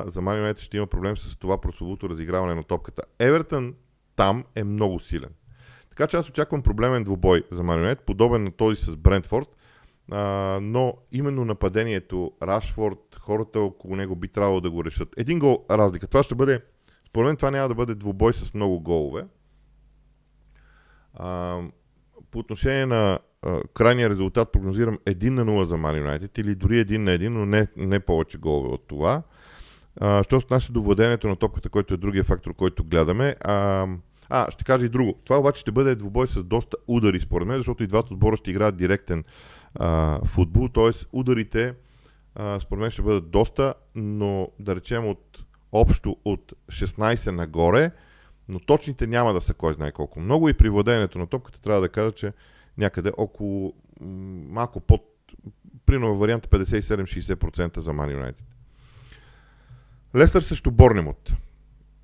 за 0.06 0.20
Man 0.20 0.58
ще 0.58 0.76
има 0.76 0.86
проблем 0.86 1.16
с 1.16 1.36
това 1.36 1.60
прословото 1.60 2.08
разиграване 2.08 2.54
на 2.54 2.62
топката. 2.62 3.02
Евертън 3.18 3.74
там 4.16 4.44
е 4.54 4.64
много 4.64 4.98
силен. 4.98 5.30
Така 5.90 6.06
че 6.06 6.16
аз 6.16 6.28
очаквам 6.28 6.62
проблемен 6.62 7.04
двубой 7.04 7.42
за 7.50 7.62
Man 7.62 7.96
подобен 8.00 8.44
на 8.44 8.50
този 8.50 8.82
с 8.82 8.96
Брентфорд, 8.96 9.56
а, 10.10 10.58
но 10.62 10.94
именно 11.12 11.44
нападението, 11.44 12.32
Рашфорд, 12.42 13.18
хората 13.20 13.60
около 13.60 13.96
него 13.96 14.16
би 14.16 14.28
трябвало 14.28 14.60
да 14.60 14.70
го 14.70 14.84
решат. 14.84 15.08
Един 15.16 15.38
гол 15.38 15.64
разлика. 15.70 16.06
Това 16.06 16.22
ще 16.22 16.34
бъде, 16.34 16.60
според 17.08 17.26
мен 17.26 17.36
това 17.36 17.50
няма 17.50 17.68
да 17.68 17.74
бъде 17.74 17.94
двубой 17.94 18.32
с 18.32 18.54
много 18.54 18.80
голове. 18.80 19.26
А, 21.14 21.60
по 22.30 22.38
отношение 22.38 22.86
на 22.86 23.18
а, 23.42 23.60
крайния 23.74 24.10
резултат 24.10 24.52
прогнозирам 24.52 24.98
1 24.98 25.28
на 25.28 25.44
0 25.44 25.62
за 25.62 25.76
Man 25.76 26.02
United 26.02 26.38
или 26.38 26.54
дори 26.54 26.86
1 26.86 26.98
на 26.98 27.10
1, 27.10 27.28
но 27.28 27.46
не, 27.46 27.68
не 27.76 28.00
повече 28.00 28.38
голове 28.38 28.68
от 28.68 28.88
това. 28.88 29.22
Що 29.96 30.40
се 30.40 30.46
отнася 30.46 30.72
до 30.72 30.82
владението 30.82 31.28
на 31.28 31.36
топката, 31.36 31.68
който 31.68 31.94
е 31.94 31.96
другия 31.96 32.24
фактор, 32.24 32.54
който 32.54 32.84
гледаме. 32.84 33.36
А, 33.40 33.86
а, 34.28 34.50
ще 34.50 34.64
кажа 34.64 34.86
и 34.86 34.88
друго. 34.88 35.18
Това 35.24 35.38
обаче 35.38 35.60
ще 35.60 35.72
бъде 35.72 35.94
двубой 35.94 36.26
с 36.26 36.42
доста 36.44 36.76
удари, 36.86 37.20
според 37.20 37.48
мен, 37.48 37.56
защото 37.56 37.82
и 37.82 37.86
двата 37.86 38.14
отбора 38.14 38.36
ще 38.36 38.50
играят 38.50 38.76
директен 38.76 39.24
а, 39.74 40.20
футбол, 40.24 40.68
т.е. 40.68 40.90
ударите 41.12 41.74
а, 42.34 42.60
според 42.60 42.80
мен 42.80 42.90
ще 42.90 43.02
бъдат 43.02 43.30
доста, 43.30 43.74
но 43.94 44.48
да 44.58 44.76
речем 44.76 45.06
от 45.06 45.44
общо 45.72 46.16
от 46.24 46.52
16 46.68 47.30
нагоре, 47.30 47.90
но 48.48 48.60
точните 48.60 49.06
няма 49.06 49.32
да 49.32 49.40
са 49.40 49.54
кой 49.54 49.74
знае 49.74 49.92
колко 49.92 50.20
много 50.20 50.48
и 50.48 50.54
при 50.54 50.68
владението 50.68 51.18
на 51.18 51.26
топката 51.26 51.60
трябва 51.62 51.80
да 51.80 51.88
кажа, 51.88 52.12
че 52.12 52.32
някъде 52.78 53.12
около 53.16 53.74
малко 54.48 54.80
под 54.80 55.02
примерно 55.86 56.16
вариант 56.16 56.46
57-60% 56.46 57.78
за 57.78 57.90
Man 57.90 58.16
United. 58.16 58.51
Лестър 60.16 60.40
срещу 60.40 60.70
Борнемот. 60.70 61.32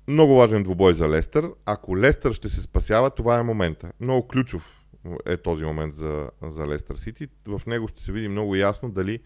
Много 0.07 0.35
важен 0.35 0.63
двубой 0.63 0.93
за 0.93 1.09
Лестър. 1.09 1.51
Ако 1.65 1.97
Лестър 1.97 2.31
ще 2.31 2.49
се 2.49 2.61
спасява, 2.61 3.09
това 3.09 3.37
е 3.37 3.43
момента. 3.43 3.91
Много 3.99 4.27
ключов 4.27 4.85
е 5.25 5.37
този 5.37 5.63
момент 5.63 5.93
за, 5.93 6.29
за 6.41 6.67
Лестър 6.67 6.95
Сити. 6.95 7.27
В 7.45 7.61
него 7.67 7.87
ще 7.87 8.03
се 8.03 8.11
види 8.11 8.27
много 8.27 8.55
ясно 8.55 8.91
дали 8.91 9.19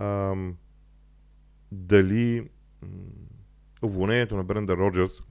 ам, 0.00 0.56
дали 1.72 2.48
уволнението 3.82 4.36
на 4.36 4.44
Бренда 4.44 4.76
Роджерс 4.76 5.22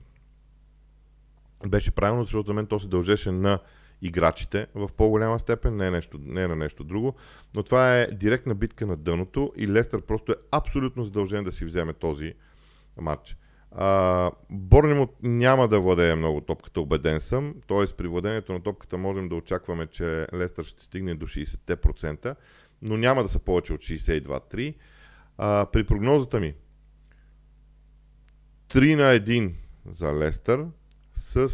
беше 1.66 1.90
правилно, 1.90 2.24
защото 2.24 2.46
за 2.46 2.54
мен 2.54 2.66
то 2.66 2.80
се 2.80 2.88
дължеше 2.88 3.32
на 3.32 3.58
играчите 4.02 4.66
в 4.74 4.90
по-голяма 4.96 5.38
степен, 5.38 5.76
не, 5.76 5.86
е 5.86 5.90
нещо, 5.90 6.18
не 6.22 6.42
е 6.42 6.48
на 6.48 6.56
нещо 6.56 6.84
друго, 6.84 7.14
но 7.54 7.62
това 7.62 7.98
е 7.98 8.06
директна 8.06 8.54
битка 8.54 8.86
на 8.86 8.96
дъното 8.96 9.52
и 9.56 9.68
Лестър 9.68 10.00
просто 10.00 10.32
е 10.32 10.36
абсолютно 10.50 11.04
задължен 11.04 11.44
да 11.44 11.52
си 11.52 11.64
вземе 11.64 11.92
този 11.92 12.34
матч. 13.00 13.36
Борнемот 14.50 15.16
няма 15.22 15.68
да 15.68 15.80
владее 15.80 16.14
много 16.14 16.40
топката, 16.40 16.80
убеден 16.80 17.20
съм. 17.20 17.54
Т.е. 17.68 17.96
при 17.96 18.08
владението 18.08 18.52
на 18.52 18.62
топката 18.62 18.98
можем 18.98 19.28
да 19.28 19.34
очакваме, 19.34 19.86
че 19.86 20.26
Лестър 20.34 20.64
ще 20.64 20.84
стигне 20.84 21.14
до 21.14 21.26
60%, 21.26 22.36
но 22.82 22.96
няма 22.96 23.22
да 23.22 23.28
са 23.28 23.38
повече 23.38 23.72
от 23.72 23.80
62-3. 23.80 24.74
А, 25.38 25.66
при 25.72 25.84
прогнозата 25.84 26.40
ми 26.40 26.54
3 28.68 28.94
на 28.94 29.02
1 29.02 29.54
за 29.86 30.14
Лестър 30.14 30.66
с 31.14 31.50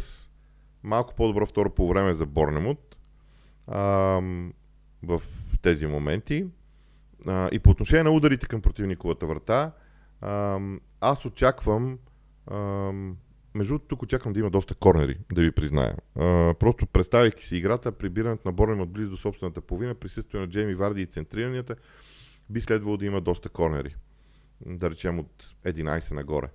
малко 0.83 1.15
по-добро 1.15 1.45
второ 1.45 1.69
по 1.69 1.87
време 1.87 2.13
за 2.13 2.25
Борнемут 2.25 2.97
в 5.03 5.21
тези 5.61 5.87
моменти. 5.87 6.45
А, 7.27 7.49
и 7.51 7.59
по 7.59 7.69
отношение 7.69 8.03
на 8.03 8.11
ударите 8.11 8.47
към 8.47 8.61
противниковата 8.61 9.25
врата, 9.25 9.71
аз 11.01 11.25
очаквам 11.25 11.97
между 13.55 13.79
тук 13.79 14.03
очаквам 14.03 14.33
да 14.33 14.39
има 14.39 14.49
доста 14.49 14.75
корнери, 14.75 15.17
да 15.33 15.41
ви 15.41 15.51
призная. 15.51 15.95
А, 16.15 16.53
просто 16.59 16.85
представяйки 16.85 17.45
си 17.45 17.57
играта, 17.57 17.91
прибирането 17.91 18.47
на 18.47 18.51
Борнем 18.51 18.81
от 18.81 18.91
близо 18.91 19.11
до 19.11 19.17
собствената 19.17 19.61
половина, 19.61 19.95
присъствие 19.95 20.41
на 20.41 20.47
Джейми 20.47 20.75
Варди 20.75 21.01
и 21.01 21.05
центриранията, 21.05 21.75
би 22.49 22.61
следвало 22.61 22.97
да 22.97 23.05
има 23.05 23.21
доста 23.21 23.49
корнери. 23.49 23.95
Да 24.65 24.89
речем 24.89 25.19
от 25.19 25.55
11 25.65 26.13
нагоре. 26.13 26.49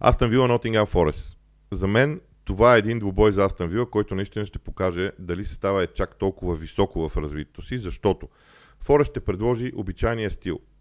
Астън 0.00 0.30
Вила 0.30 0.48
Нотингам 0.48 0.86
Форест. 0.86 1.38
За 1.70 1.86
мен 1.86 2.20
това 2.44 2.74
е 2.74 2.78
един 2.78 2.98
двубой 2.98 3.32
за 3.32 3.44
Астън 3.44 3.68
Вила, 3.68 3.90
който 3.90 4.14
наистина 4.14 4.46
ще 4.46 4.58
покаже 4.58 5.12
дали 5.18 5.44
се 5.44 5.54
става 5.54 5.82
е 5.82 5.86
чак 5.86 6.16
толкова 6.16 6.54
високо 6.54 7.08
в 7.08 7.16
развитието 7.16 7.62
си, 7.62 7.78
защото 7.78 8.28
Форест 8.80 9.10
ще 9.10 9.20
предложи 9.20 9.72
обичайния 9.76 10.30
стил– 10.30 10.60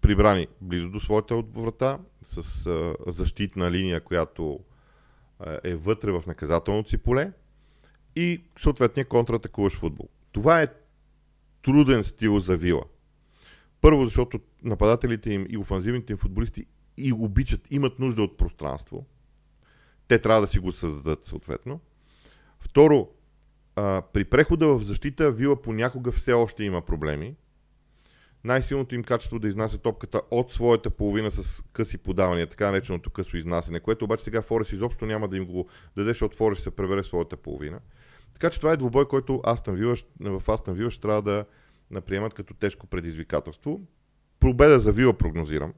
прибрани 0.00 0.46
близо 0.60 0.90
до 0.90 1.00
своята 1.00 1.36
врата, 1.36 1.98
с 2.22 2.66
а, 2.66 2.94
защитна 3.06 3.70
линия, 3.70 4.04
която 4.04 4.60
е 5.64 5.74
вътре 5.74 6.12
в 6.12 6.22
наказателното 6.26 6.90
си 6.90 6.98
поле 6.98 7.32
и 8.16 8.42
съответния 8.58 9.08
контратакуваш 9.08 9.76
футбол. 9.76 10.08
Това 10.32 10.62
е 10.62 10.68
труден 11.62 12.04
стил 12.04 12.40
за 12.40 12.56
Вила. 12.56 12.82
Първо, 13.80 14.04
защото 14.04 14.40
нападателите 14.62 15.32
им 15.32 15.46
и 15.50 15.56
офанзивните 15.56 16.12
им 16.12 16.16
футболисти 16.16 16.66
и 16.96 17.12
обичат, 17.12 17.60
имат 17.70 17.98
нужда 17.98 18.22
от 18.22 18.36
пространство. 18.36 19.06
Те 20.08 20.18
трябва 20.18 20.40
да 20.40 20.46
си 20.46 20.58
го 20.58 20.72
създадат 20.72 21.26
съответно. 21.26 21.80
Второ, 22.60 23.08
при 24.12 24.24
прехода 24.24 24.66
в 24.66 24.82
защита 24.82 25.32
Вила 25.32 25.62
понякога 25.62 26.12
все 26.12 26.32
още 26.32 26.64
има 26.64 26.82
проблеми 26.82 27.34
най-силното 28.44 28.94
им 28.94 29.04
качество 29.04 29.38
да 29.38 29.48
изнася 29.48 29.78
топката 29.78 30.22
от 30.30 30.52
своята 30.52 30.90
половина 30.90 31.30
с 31.30 31.64
къси 31.72 31.98
подавания, 31.98 32.46
така 32.46 32.70
нареченото 32.70 33.10
късо 33.10 33.36
изнасяне, 33.36 33.80
което 33.80 34.04
обаче 34.04 34.24
сега 34.24 34.42
Форест 34.42 34.72
изобщо 34.72 35.06
няма 35.06 35.28
да 35.28 35.36
им 35.36 35.46
го 35.46 35.68
даде, 35.96 36.10
защото 36.10 36.36
Форест 36.36 36.62
се 36.62 36.70
пребере 36.70 37.02
своята 37.02 37.36
половина. 37.36 37.80
Така 38.32 38.50
че 38.50 38.60
това 38.60 38.72
е 38.72 38.76
двубой, 38.76 39.08
който 39.08 39.40
Астън 39.44 39.74
Вила, 39.74 39.94
в 40.20 40.42
Астън 40.48 40.74
Вила 40.74 40.90
трябва 40.90 41.22
да 41.22 41.44
наприемат 41.90 42.34
като 42.34 42.54
тежко 42.54 42.86
предизвикателство. 42.86 43.80
Пробеда 44.40 44.78
за 44.78 44.92
Вила 44.92 45.12
прогнозирам. 45.12 45.74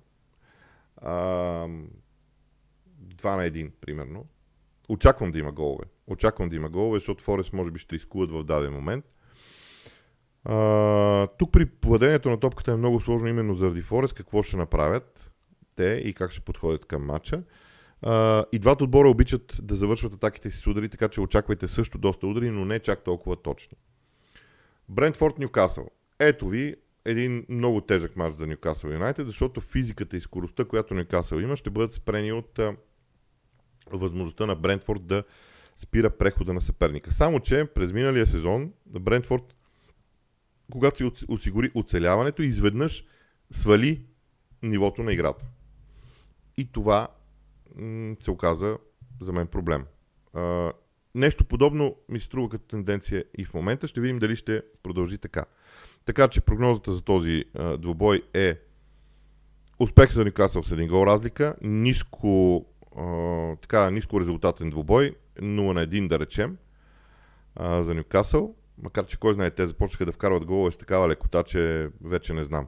А, 0.96 1.12
2 1.12 1.66
на 3.36 3.50
1, 3.50 3.70
примерно. 3.80 4.26
Очаквам 4.88 5.32
да 5.32 5.38
има 5.38 5.52
голове. 5.52 5.84
Очаквам 6.06 6.48
да 6.48 6.56
има 6.56 6.68
голове, 6.68 6.98
защото 6.98 7.24
Форест 7.24 7.52
може 7.52 7.70
би 7.70 7.78
ще 7.78 7.96
изкуват 7.96 8.30
в 8.30 8.44
даден 8.44 8.72
момент– 8.72 9.04
а, 10.44 11.26
тук 11.26 11.52
при 11.52 11.68
владението 11.84 12.30
на 12.30 12.40
топката 12.40 12.72
е 12.72 12.76
много 12.76 13.00
сложно 13.00 13.28
именно 13.28 13.54
заради 13.54 13.82
Форест 13.82 14.14
какво 14.14 14.42
ще 14.42 14.56
направят 14.56 15.32
те 15.76 16.02
и 16.04 16.14
как 16.14 16.30
ще 16.30 16.40
подходят 16.40 16.86
към 16.86 17.04
матча. 17.04 17.42
А, 18.02 18.44
и 18.52 18.58
двата 18.58 18.84
отбора 18.84 19.08
обичат 19.08 19.58
да 19.62 19.74
завършват 19.74 20.14
атаките 20.14 20.50
си 20.50 20.58
с 20.58 20.66
удари, 20.66 20.88
така 20.88 21.08
че 21.08 21.20
очаквайте 21.20 21.68
също 21.68 21.98
доста 21.98 22.26
удари, 22.26 22.50
но 22.50 22.64
не 22.64 22.78
чак 22.78 23.04
толкова 23.04 23.36
точни. 23.36 23.76
Брентфорд 24.88 25.38
Ньюкасъл. 25.38 25.88
Ето 26.18 26.48
ви 26.48 26.76
един 27.04 27.46
много 27.48 27.80
тежък 27.80 28.16
матч 28.16 28.36
за 28.36 28.46
Ньюкасъл 28.46 28.90
Юнайтед, 28.90 29.26
защото 29.26 29.60
физиката 29.60 30.16
и 30.16 30.20
скоростта, 30.20 30.64
която 30.64 30.94
Ньюкасъл 30.94 31.38
има, 31.38 31.56
ще 31.56 31.70
бъдат 31.70 31.94
спрени 31.94 32.32
от 32.32 32.58
а, 32.58 32.76
възможността 33.90 34.46
на 34.46 34.54
Брентфорд 34.56 35.06
да 35.06 35.24
спира 35.76 36.10
прехода 36.10 36.52
на 36.52 36.60
съперника. 36.60 37.12
Само, 37.12 37.40
че 37.40 37.64
през 37.74 37.92
миналия 37.92 38.26
сезон 38.26 38.72
Брентфорд 39.00 39.54
когато 40.70 40.96
си 40.96 41.24
осигури 41.28 41.70
оцеляването, 41.74 42.42
изведнъж 42.42 43.04
свали 43.50 44.04
нивото 44.62 45.02
на 45.02 45.12
играта. 45.12 45.44
И 46.56 46.72
това 46.72 47.08
се 48.22 48.30
оказа 48.30 48.78
за 49.20 49.32
мен 49.32 49.46
проблем. 49.46 49.84
Нещо 51.14 51.44
подобно 51.44 51.96
ми 52.08 52.20
се 52.20 52.26
струва 52.26 52.48
като 52.48 52.64
тенденция 52.64 53.24
и 53.38 53.44
в 53.44 53.54
момента. 53.54 53.88
Ще 53.88 54.00
видим 54.00 54.18
дали 54.18 54.36
ще 54.36 54.62
продължи 54.82 55.18
така. 55.18 55.44
Така 56.04 56.28
че 56.28 56.40
прогнозата 56.40 56.92
за 56.92 57.02
този 57.02 57.44
а, 57.54 58.20
е 58.34 58.58
успех 59.78 60.12
за 60.12 60.24
Нюкасъл 60.24 60.62
с 60.62 60.72
един 60.72 60.88
гол 60.88 61.06
разлика, 61.06 61.56
ниско, 61.62 62.66
така, 63.60 63.90
ниско 63.90 64.20
резултатен 64.20 64.70
двубой, 64.70 65.16
0 65.38 65.72
на 65.72 65.86
1 65.86 66.08
да 66.08 66.18
речем 66.18 66.56
за 67.60 67.94
Нюкасъл 67.94 68.54
Макар, 68.78 69.06
че 69.06 69.18
кой 69.18 69.34
знае, 69.34 69.50
те 69.50 69.66
започнаха 69.66 70.06
да 70.06 70.12
вкарват 70.12 70.44
голове 70.44 70.70
с 70.70 70.76
такава 70.76 71.08
лекота, 71.08 71.42
че 71.42 71.90
вече 72.04 72.34
не 72.34 72.44
знам. 72.44 72.66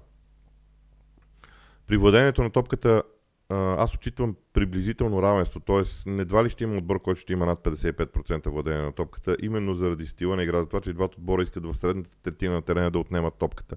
При 1.86 1.96
владението 1.96 2.42
на 2.42 2.50
топката 2.50 3.02
аз 3.50 3.94
очитвам 3.94 4.36
приблизително 4.52 5.22
равенство, 5.22 5.60
т.е. 5.60 6.10
недва 6.10 6.44
ли 6.44 6.48
ще 6.48 6.64
има 6.64 6.76
отбор, 6.76 7.02
който 7.02 7.20
ще 7.20 7.32
има 7.32 7.46
над 7.46 7.64
55% 7.64 8.50
владение 8.50 8.82
на 8.82 8.92
топката, 8.92 9.36
именно 9.42 9.74
заради 9.74 10.06
стила 10.06 10.36
на 10.36 10.42
игра, 10.42 10.60
за 10.60 10.66
това, 10.66 10.80
че 10.80 10.92
двата 10.92 11.16
отбора 11.18 11.42
искат 11.42 11.66
в 11.66 11.74
средната 11.74 12.16
третина 12.22 12.54
на 12.54 12.62
терена 12.62 12.90
да 12.90 12.98
отнемат 12.98 13.34
топката. 13.34 13.76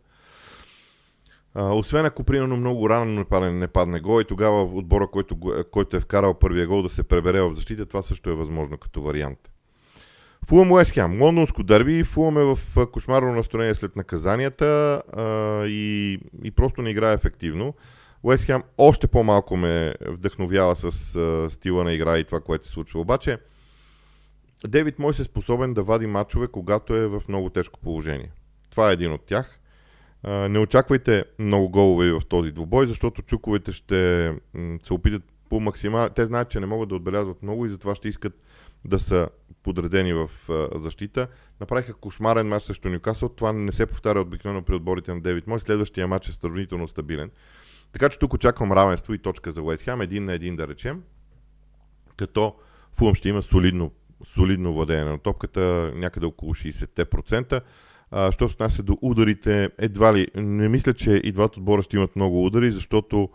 Освен 1.56 2.06
ако 2.06 2.24
примерно 2.24 2.58
много 2.58 2.90
рано 2.90 3.06
не 3.06 3.26
падне, 3.26 3.52
не 3.52 3.68
падне 3.68 4.00
гол 4.00 4.22
и 4.22 4.26
тогава 4.26 4.64
отбора, 4.64 5.08
който, 5.08 5.40
който 5.72 5.98
е 5.98 6.00
вкарал 6.00 6.34
първия 6.34 6.68
гол 6.68 6.84
да 6.84 6.90
се 6.90 7.04
пребере 7.04 7.42
в 7.42 7.54
защита, 7.54 7.86
това 7.86 8.02
също 8.02 8.30
е 8.30 8.36
възможно 8.36 8.78
като 8.78 9.02
вариант. 9.02 9.52
Фулъм 10.46 10.72
Уест 10.72 10.92
Хем, 10.92 11.22
лондонско 11.22 11.64
дърби, 11.64 12.04
Фулъм 12.04 12.38
е 12.38 12.56
в 12.56 12.88
кошмарно 12.92 13.34
настроение 13.34 13.76
след 13.76 13.96
наказанията 13.96 15.02
а, 15.14 15.24
и, 15.66 16.20
и 16.44 16.52
просто 16.52 16.82
не 16.82 16.90
играе 16.90 17.14
ефективно. 17.14 17.74
Уест 18.24 18.46
Хем 18.46 18.64
още 18.78 19.08
по-малко 19.08 19.58
ме 19.58 19.94
вдъхновява 20.08 20.76
с 20.76 21.16
а, 21.16 21.50
стила 21.50 21.84
на 21.84 21.94
игра 21.94 22.18
и 22.18 22.24
това, 22.24 22.40
което 22.40 22.68
се 22.68 22.74
случва. 22.74 23.00
Обаче, 23.00 23.38
Девид 24.68 25.00
Мойс 25.00 25.20
е 25.20 25.24
способен 25.24 25.74
да 25.74 25.84
вади 25.84 26.08
матчове, 26.08 26.48
когато 26.48 26.96
е 26.96 27.08
в 27.08 27.22
много 27.28 27.50
тежко 27.50 27.80
положение. 27.80 28.32
Това 28.72 28.90
е 28.90 28.94
един 28.94 29.12
от 29.12 29.26
тях. 29.26 29.60
А, 30.24 30.32
не 30.50 30.60
очаквайте 30.60 31.24
много 31.40 31.70
голове 31.70 32.12
в 32.12 32.22
този 32.30 32.52
двубой, 32.52 32.88
защото 32.88 33.22
чуковете 33.22 33.72
ще 33.72 34.34
се 34.84 34.94
опитат 34.94 35.24
по 35.50 35.60
максимал. 35.60 36.10
Те 36.10 36.26
знаят, 36.26 36.50
че 36.50 36.60
не 36.60 36.66
могат 36.66 36.90
да 36.90 36.96
отбелязват 36.96 37.44
много 37.44 37.66
и 37.66 37.70
затова 37.70 37.96
ще 37.96 38.10
искат 38.10 38.34
да 38.88 39.00
са 39.00 39.30
подредени 39.64 40.14
в 40.14 40.30
защита. 40.76 41.28
Направиха 41.60 41.94
кошмарен 41.94 42.48
матч 42.48 42.64
срещу 42.64 42.90
Нюкасъл. 42.90 43.30
Това 43.30 43.54
не 43.54 43.72
се 43.72 43.86
повтаря 43.86 44.22
обикновено 44.22 44.64
при 44.64 44.76
отборите 44.76 45.14
на 45.14 45.22
Девид 45.22 45.48
Мой. 45.48 45.60
Следващия 45.60 46.08
матч 46.08 46.30
е 46.30 46.32
сравнително 46.32 46.88
стабилен. 46.88 47.32
Така 47.92 48.10
че 48.10 48.20
тук 48.20 48.34
очаквам 48.34 48.72
равенство 48.72 49.14
и 49.14 49.18
точка 49.18 49.52
за 49.52 49.62
Уест 49.62 49.84
Хем. 49.84 50.02
Един 50.02 50.26
на 50.26 50.34
един 50.34 50.56
да 50.56 50.68
речем. 50.68 51.04
Като 52.18 52.56
Фулъм 52.92 53.16
ще 53.16 53.30
има 53.30 53.42
солидно, 53.42 53.92
солидно 54.26 54.74
владение 54.74 55.04
на 55.06 55.20
топката, 55.20 55.92
някъде 55.96 56.26
около 56.26 56.54
60%. 56.54 57.62
А, 58.12 58.32
що 58.32 58.50
се 58.50 58.56
отнася 58.56 58.84
до 58.84 58.98
ударите, 59.02 59.70
едва 59.78 60.14
ли, 60.14 60.28
не 60.36 60.70
мисля, 60.70 60.94
че 60.94 61.12
и 61.12 61.32
двата 61.32 61.60
отбора 61.60 61.82
ще 61.82 61.96
имат 61.96 62.16
много 62.16 62.46
удари, 62.46 62.72
защото 62.72 63.30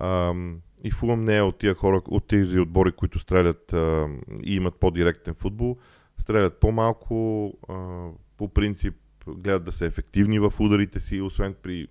ам, 0.00 0.60
и 0.84 0.90
Фулъм 0.90 1.24
не 1.24 1.36
е 1.36 1.42
от 1.42 1.58
тия 1.58 1.74
хора, 1.74 2.02
от 2.08 2.26
тези 2.26 2.58
отбори, 2.58 2.92
които 2.92 3.18
стрелят 3.18 3.72
а, 3.72 4.08
и 4.44 4.56
имат 4.56 4.74
по-директен 4.74 5.34
футбол. 5.34 5.78
Стрелят 6.18 6.60
по-малко, 6.60 7.52
а, 7.68 8.08
по 8.36 8.48
принцип 8.48 8.94
гледат 9.26 9.64
да 9.64 9.72
са 9.72 9.86
ефективни 9.86 10.38
в 10.38 10.52
ударите 10.60 11.00
си, 11.00 11.20
освен 11.20 11.54
при 11.62 11.88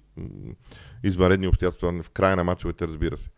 извънредни 1.04 1.48
обстоятелства 1.48 2.04
в 2.04 2.10
края 2.10 2.36
на 2.36 2.44
мачовете, 2.44 2.88
разбира 2.88 3.18
се. 3.18 3.30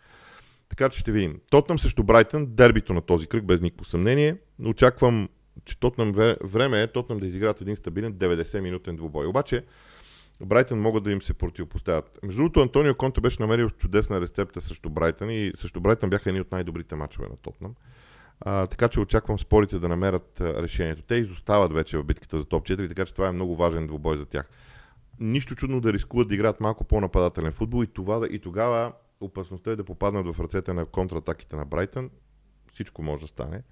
Така 0.69 0.89
че 0.89 0.99
ще 0.99 1.11
видим. 1.11 1.39
Тотнам 1.51 1.79
срещу 1.79 2.03
Брайтън, 2.03 2.45
дербито 2.49 2.93
на 2.93 3.01
този 3.01 3.27
кръг, 3.27 3.45
без 3.45 3.61
никакво 3.61 3.85
съмнение. 3.85 4.37
Очаквам, 4.65 5.29
че 5.65 5.79
Тотнам 5.79 6.11
време 6.43 6.81
е 6.81 6.87
Тотнам 6.87 7.19
да 7.19 7.25
изиграят 7.25 7.61
един 7.61 7.75
стабилен 7.75 8.13
90-минутен 8.13 8.95
двубой. 8.95 9.25
Обаче, 9.25 9.63
Брайтън 10.45 10.81
могат 10.81 11.03
да 11.03 11.11
им 11.11 11.21
се 11.21 11.33
противопоставят. 11.33 12.19
Между 12.23 12.37
другото, 12.41 12.61
Антонио 12.61 12.95
Конте 12.95 13.21
беше 13.21 13.41
намерил 13.41 13.69
чудесна 13.69 14.21
рецепта 14.21 14.61
срещу 14.61 14.89
Брайтън 14.89 15.29
и 15.29 15.51
срещу 15.57 15.81
Брайтън 15.81 16.09
бяха 16.09 16.29
едни 16.29 16.41
от 16.41 16.51
най-добрите 16.51 16.95
мачове 16.95 17.27
на 17.29 17.37
Тотнам. 17.37 17.75
А, 18.41 18.67
така 18.67 18.87
че 18.87 18.99
очаквам 18.99 19.39
спорите 19.39 19.79
да 19.79 19.89
намерят 19.89 20.41
решението. 20.41 21.01
Те 21.01 21.15
изостават 21.15 21.73
вече 21.73 21.97
в 21.97 22.03
битката 22.03 22.39
за 22.39 22.45
топ 22.45 22.67
4, 22.67 22.87
така 22.87 23.05
че 23.05 23.13
това 23.13 23.27
е 23.27 23.31
много 23.31 23.55
важен 23.55 23.87
двубой 23.87 24.17
за 24.17 24.25
тях. 24.25 24.49
Нищо 25.19 25.55
чудно 25.55 25.81
да 25.81 25.93
рискуват 25.93 26.27
да 26.27 26.35
играят 26.35 26.59
малко 26.59 26.83
по-нападателен 26.83 27.51
футбол 27.51 27.83
и, 27.83 27.87
това, 27.87 28.27
и 28.31 28.39
тогава 28.39 28.93
опасността 29.21 29.71
е 29.71 29.75
да 29.75 29.83
попаднат 29.83 30.35
в 30.35 30.39
ръцете 30.39 30.73
на 30.73 30.85
контратаките 30.85 31.55
на 31.55 31.65
Брайтън. 31.65 32.09
Всичко 32.73 33.01
може 33.01 33.21
да 33.21 33.27
стане. 33.27 33.63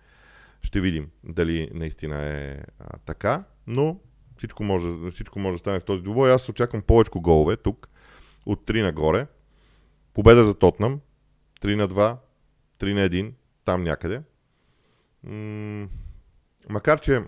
Ще 0.61 0.81
видим 0.81 1.09
дали 1.23 1.69
наистина 1.73 2.23
е 2.23 2.57
а, 2.79 2.97
така, 3.05 3.43
но 3.67 3.99
всичко 4.37 4.63
може, 4.63 5.11
всичко 5.11 5.39
може 5.39 5.55
да 5.55 5.59
стане 5.59 5.79
в 5.79 5.85
този 5.85 6.03
двубой. 6.03 6.33
Аз 6.33 6.49
очаквам 6.49 6.81
повече 6.81 7.11
голове 7.15 7.57
тук, 7.57 7.89
от 8.45 8.67
3 8.67 8.81
нагоре. 8.81 9.27
Победа 10.13 10.45
за 10.45 10.53
Тотнам, 10.53 10.99
3 11.61 11.75
на 11.75 11.89
2, 11.89 12.17
3 12.79 12.93
на 12.93 13.09
1, 13.09 13.33
там 13.65 13.83
някъде. 13.83 14.21
Макар, 16.69 16.99
че 16.99 17.21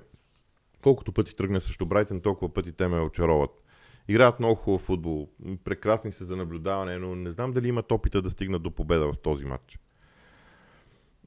колкото 0.82 1.12
пъти 1.12 1.36
тръгне 1.36 1.60
срещу 1.60 1.86
Брайтън, 1.86 2.22
толкова 2.22 2.54
пъти 2.54 2.72
те 2.72 2.88
ме 2.88 3.00
очароват. 3.00 3.64
Играят 4.08 4.40
много 4.40 4.56
хубав 4.56 4.82
футбол, 4.82 5.30
прекрасни 5.64 6.12
са 6.12 6.26
за 6.26 6.36
наблюдаване, 6.36 6.98
но 6.98 7.16
не 7.16 7.32
знам 7.32 7.52
дали 7.52 7.68
имат 7.68 7.92
опита 7.92 8.22
да 8.22 8.30
стигнат 8.30 8.64
до 8.64 8.72
победа 8.72 9.14
в 9.14 9.20
този 9.20 9.46
матч. 9.46 9.80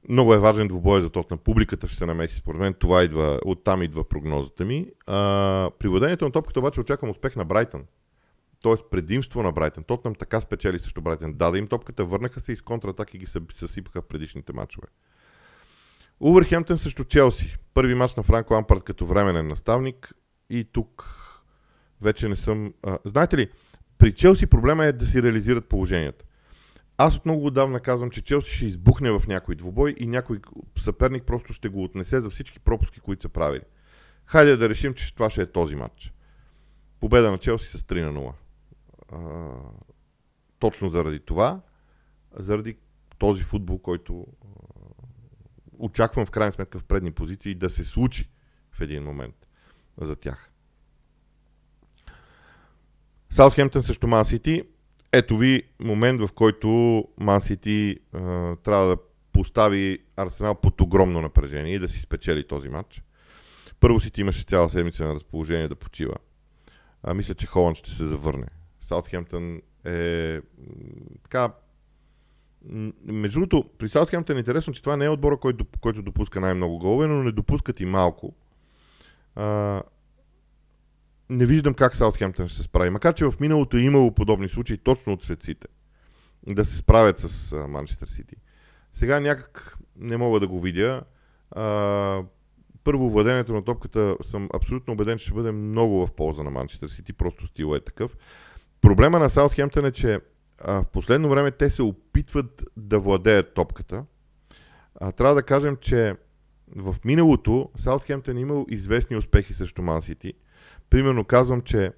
Много 0.09 0.33
е 0.33 0.39
важен 0.39 0.67
двубой 0.67 1.01
за 1.01 1.09
на 1.31 1.37
Публиката 1.37 1.87
ще 1.87 1.97
се 1.97 2.05
намеси, 2.05 2.35
според 2.35 2.61
мен. 2.61 2.73
Това 2.73 3.03
идва, 3.03 3.39
оттам 3.45 3.81
идва 3.81 4.09
прогнозата 4.09 4.65
ми. 4.65 4.87
А, 5.07 5.69
при 5.79 5.87
владението 5.87 6.25
на 6.25 6.31
топката 6.31 6.59
обаче 6.59 6.79
очаквам 6.79 7.11
успех 7.11 7.35
на 7.35 7.45
Брайтън. 7.45 7.83
Тоест 8.63 8.83
предимство 8.91 9.43
на 9.43 9.51
Брайтън. 9.51 9.83
Тотнам 9.83 10.15
така 10.15 10.41
спечели 10.41 10.79
срещу 10.79 11.01
Брайтън. 11.01 11.33
Даде 11.33 11.57
им 11.57 11.67
топката, 11.67 12.05
върнаха 12.05 12.39
се 12.39 12.51
и 12.51 12.55
с 12.55 12.61
контратаки 12.61 13.17
ги 13.17 13.25
съсипаха 13.53 14.01
в 14.01 14.07
предишните 14.07 14.53
матчове. 14.53 14.87
Увърхемптън 16.19 16.77
срещу 16.77 17.03
Челси. 17.03 17.57
Първи 17.73 17.95
матч 17.95 18.15
на 18.15 18.23
Франко 18.23 18.53
Ампард 18.53 18.83
като 18.83 19.05
временен 19.05 19.47
наставник. 19.47 20.13
И 20.49 20.63
тук 20.63 21.05
вече 22.01 22.29
не 22.29 22.35
съм... 22.35 22.73
А, 22.83 22.97
знаете 23.05 23.37
ли, 23.37 23.49
при 23.97 24.11
Челси 24.11 24.47
проблема 24.47 24.85
е 24.85 24.91
да 24.91 25.07
си 25.07 25.23
реализират 25.23 25.69
положенията. 25.69 26.25
Аз 27.05 27.15
от 27.15 27.25
много 27.25 27.45
отдавна 27.45 27.79
казвам, 27.79 28.09
че 28.09 28.21
Челси 28.21 28.55
ще 28.55 28.65
избухне 28.65 29.11
в 29.11 29.27
някой 29.27 29.55
двубой 29.55 29.95
и 29.97 30.07
някой 30.07 30.39
съперник 30.77 31.23
просто 31.23 31.53
ще 31.53 31.69
го 31.69 31.83
отнесе 31.83 32.19
за 32.19 32.29
всички 32.29 32.59
пропуски, 32.59 32.99
които 32.99 33.21
са 33.21 33.29
правили. 33.29 33.61
Хайде 34.25 34.57
да 34.57 34.69
решим, 34.69 34.93
че 34.93 35.13
това 35.15 35.29
ще 35.29 35.41
е 35.41 35.51
този 35.51 35.75
матч. 35.75 36.13
Победа 36.99 37.31
на 37.31 37.37
Челси 37.37 37.77
с 37.77 37.81
3 37.81 38.11
на 38.11 38.19
0. 38.19 38.33
А, 39.11 39.19
точно 40.59 40.89
заради 40.89 41.19
това, 41.19 41.61
заради 42.37 42.77
този 43.17 43.43
футбол, 43.43 43.77
който 43.77 44.27
очаквам 45.79 46.25
в 46.25 46.31
крайна 46.31 46.51
сметка 46.51 46.79
в 46.79 46.83
предни 46.83 47.11
позиции 47.11 47.55
да 47.55 47.69
се 47.69 47.83
случи 47.83 48.29
в 48.71 48.81
един 48.81 49.03
момент 49.03 49.47
за 49.97 50.15
тях. 50.15 50.51
Саутхемптън 53.29 53.83
срещу 53.83 54.07
Ман 54.07 54.25
Сити. 54.25 54.63
Ето 55.15 55.37
ви 55.37 55.63
момент, 55.79 56.21
в 56.21 56.29
който 56.35 56.67
Ман 57.17 57.41
Сити 57.41 57.99
трябва 58.63 58.87
да 58.87 58.97
постави 59.31 59.99
Арсенал 60.17 60.55
под 60.55 60.81
огромно 60.81 61.21
напрежение 61.21 61.75
и 61.75 61.79
да 61.79 61.89
си 61.89 61.99
спечели 61.99 62.47
този 62.47 62.69
матч. 62.69 63.03
Първо 63.79 63.99
Сити 63.99 64.21
имаше 64.21 64.43
цяла 64.43 64.69
седмица 64.69 65.05
на 65.05 65.13
разположение 65.13 65.67
да 65.67 65.75
почива. 65.75 66.15
А, 67.03 67.13
мисля, 67.13 67.33
че 67.33 67.47
Холанд 67.47 67.77
ще 67.77 67.91
се 67.91 68.05
завърне. 68.05 68.47
Саутхемптън 68.81 69.61
е 69.85 70.39
така 71.23 71.53
между 73.05 73.39
другото, 73.39 73.69
при 73.77 73.89
Саутхемптън 73.89 74.37
е 74.37 74.39
интересно, 74.39 74.73
че 74.73 74.81
това 74.81 74.97
не 74.97 75.05
е 75.05 75.09
отбора, 75.09 75.37
който, 75.37 75.65
който 75.81 76.01
допуска 76.01 76.41
най-много 76.41 76.77
голове, 76.77 77.07
но 77.07 77.23
не 77.23 77.31
допускат 77.31 77.79
и 77.79 77.85
малко. 77.85 78.33
А, 79.35 79.81
не 81.33 81.45
виждам 81.45 81.73
как 81.73 81.95
Саутхемптън 81.95 82.47
ще 82.47 82.57
се 82.57 82.63
справи. 82.63 82.89
Макар, 82.89 83.13
че 83.13 83.25
в 83.25 83.33
миналото 83.39 83.77
е 83.77 83.81
имало 83.81 84.11
подобни 84.11 84.49
случаи 84.49 84.77
точно 84.77 85.13
от 85.13 85.23
светците. 85.23 85.67
Да 86.47 86.65
се 86.65 86.77
справят 86.77 87.19
с 87.19 87.55
Манчестър 87.67 88.07
Сити. 88.07 88.35
Сега 88.93 89.19
някак 89.19 89.77
не 89.95 90.17
мога 90.17 90.39
да 90.39 90.47
го 90.47 90.59
видя. 90.59 91.01
А, 91.51 92.23
първо, 92.83 93.09
владението 93.09 93.53
на 93.53 93.63
топката 93.63 94.17
съм 94.21 94.49
абсолютно 94.53 94.93
убеден, 94.93 95.17
че 95.17 95.25
ще 95.25 95.33
бъде 95.33 95.51
много 95.51 96.05
в 96.05 96.13
полза 96.13 96.43
на 96.43 96.49
Манчестър 96.49 96.87
Сити. 96.87 97.13
Просто 97.13 97.47
стила 97.47 97.77
е 97.77 97.79
такъв. 97.79 98.17
Проблема 98.81 99.19
на 99.19 99.29
Саутхемптън 99.29 99.85
е, 99.85 99.91
че 99.91 100.19
а, 100.59 100.83
в 100.83 100.87
последно 100.87 101.29
време 101.29 101.51
те 101.51 101.69
се 101.69 101.81
опитват 101.81 102.63
да 102.77 102.99
владеят 102.99 103.53
топката. 103.53 104.05
А, 104.99 105.11
трябва 105.11 105.35
да 105.35 105.43
кажем, 105.43 105.77
че 105.81 106.15
в 106.75 106.95
миналото 107.05 107.69
Саутхемптън 107.77 108.37
е 108.37 108.41
имал 108.41 108.65
известни 108.69 109.17
успехи 109.17 109.53
срещу 109.53 109.81
Ман 109.81 110.01
Сити. 110.01 110.33
Примерно 110.93 111.25
казвам, 111.25 111.61
че 111.61 111.91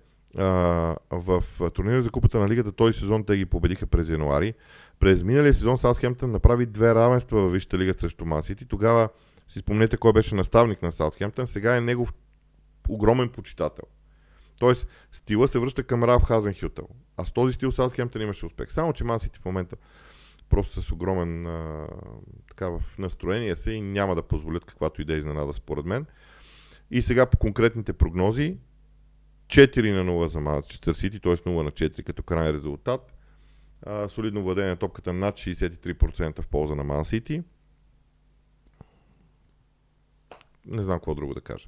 в 1.12 1.44
турнира 1.74 2.02
за 2.02 2.10
купата 2.10 2.40
на 2.40 2.50
лигата 2.50 2.72
този 2.72 3.00
сезон 3.00 3.24
те 3.24 3.38
ги 3.38 3.46
победиха 3.46 3.88
през 3.88 4.10
януари. 4.10 4.54
През 5.00 5.24
миналия 5.24 5.54
сезон 5.54 5.78
Саутхемптън 5.78 6.32
направи 6.32 6.66
две 6.66 6.96
равенства 6.96 7.42
във 7.42 7.54
Висшата 7.54 7.78
лига 7.78 7.94
срещу 7.94 8.26
Ман 8.26 8.44
Сити. 8.44 8.66
Тогава 8.66 9.10
си 9.48 9.60
спомнете 9.60 9.98
кой 9.98 10.14
беше 10.14 10.36
наставник 10.36 10.82
на 10.82 10.92
Саутхемптън. 10.92 11.48
Сега 11.48 11.78
е 11.78 11.82
негов 11.82 12.14
огромен 12.90 13.30
почитател. 13.30 13.84
Тоест, 14.60 14.88
стила 15.12 15.48
се 15.48 15.60
връща 15.60 15.84
към 15.84 16.04
Ралф 16.04 16.24
Хазенхютел. 16.24 16.88
А 17.18 17.26
с 17.26 17.32
този 17.32 17.54
стил 17.54 17.72
Саутхемптън 17.72 18.22
имаше 18.22 18.46
успех. 18.46 18.72
Само, 18.72 18.94
че 18.94 19.04
Ман 19.04 19.20
Сити 19.20 19.40
в 19.40 19.46
момента 19.46 19.76
просто 20.50 20.82
с 20.82 20.92
огромен 20.92 21.48
а, 21.48 21.88
така 22.50 22.70
в 22.70 22.82
настроение 23.00 23.56
се 23.56 23.72
и 23.72 23.82
няма 23.82 24.16
да 24.16 24.24
позволят 24.24 24.66
каквато 24.66 25.02
и 25.02 25.06
да 25.06 25.14
е 25.14 25.18
изненада 25.18 25.54
според 25.54 25.86
мен. 25.86 26.06
И 26.92 27.02
сега 27.02 27.26
по 27.26 27.38
конкретните 27.38 27.94
прогнози 27.94 28.58
4 29.48 29.96
на 29.96 30.12
0 30.12 30.28
за 30.28 30.40
Манчестър 30.40 30.94
Сити, 30.94 31.20
т.е. 31.20 31.38
0 31.38 31.62
на 31.62 31.72
4 31.72 32.04
като 32.04 32.24
крайен 32.24 32.56
резултат. 32.56 33.14
А, 33.86 34.10
солидно 34.10 34.44
владение 34.44 34.70
на 34.70 34.78
топката 34.78 35.14
над 35.14 35.36
63% 35.36 36.42
в 36.42 36.48
полза 36.48 36.76
на 36.76 36.84
Ман 36.84 37.06
Сити. 37.06 37.44
Не 40.66 40.84
знам 40.84 41.00
какво 41.00 41.16
друго 41.16 41.34
да 41.34 41.42
кажа. 41.42 41.68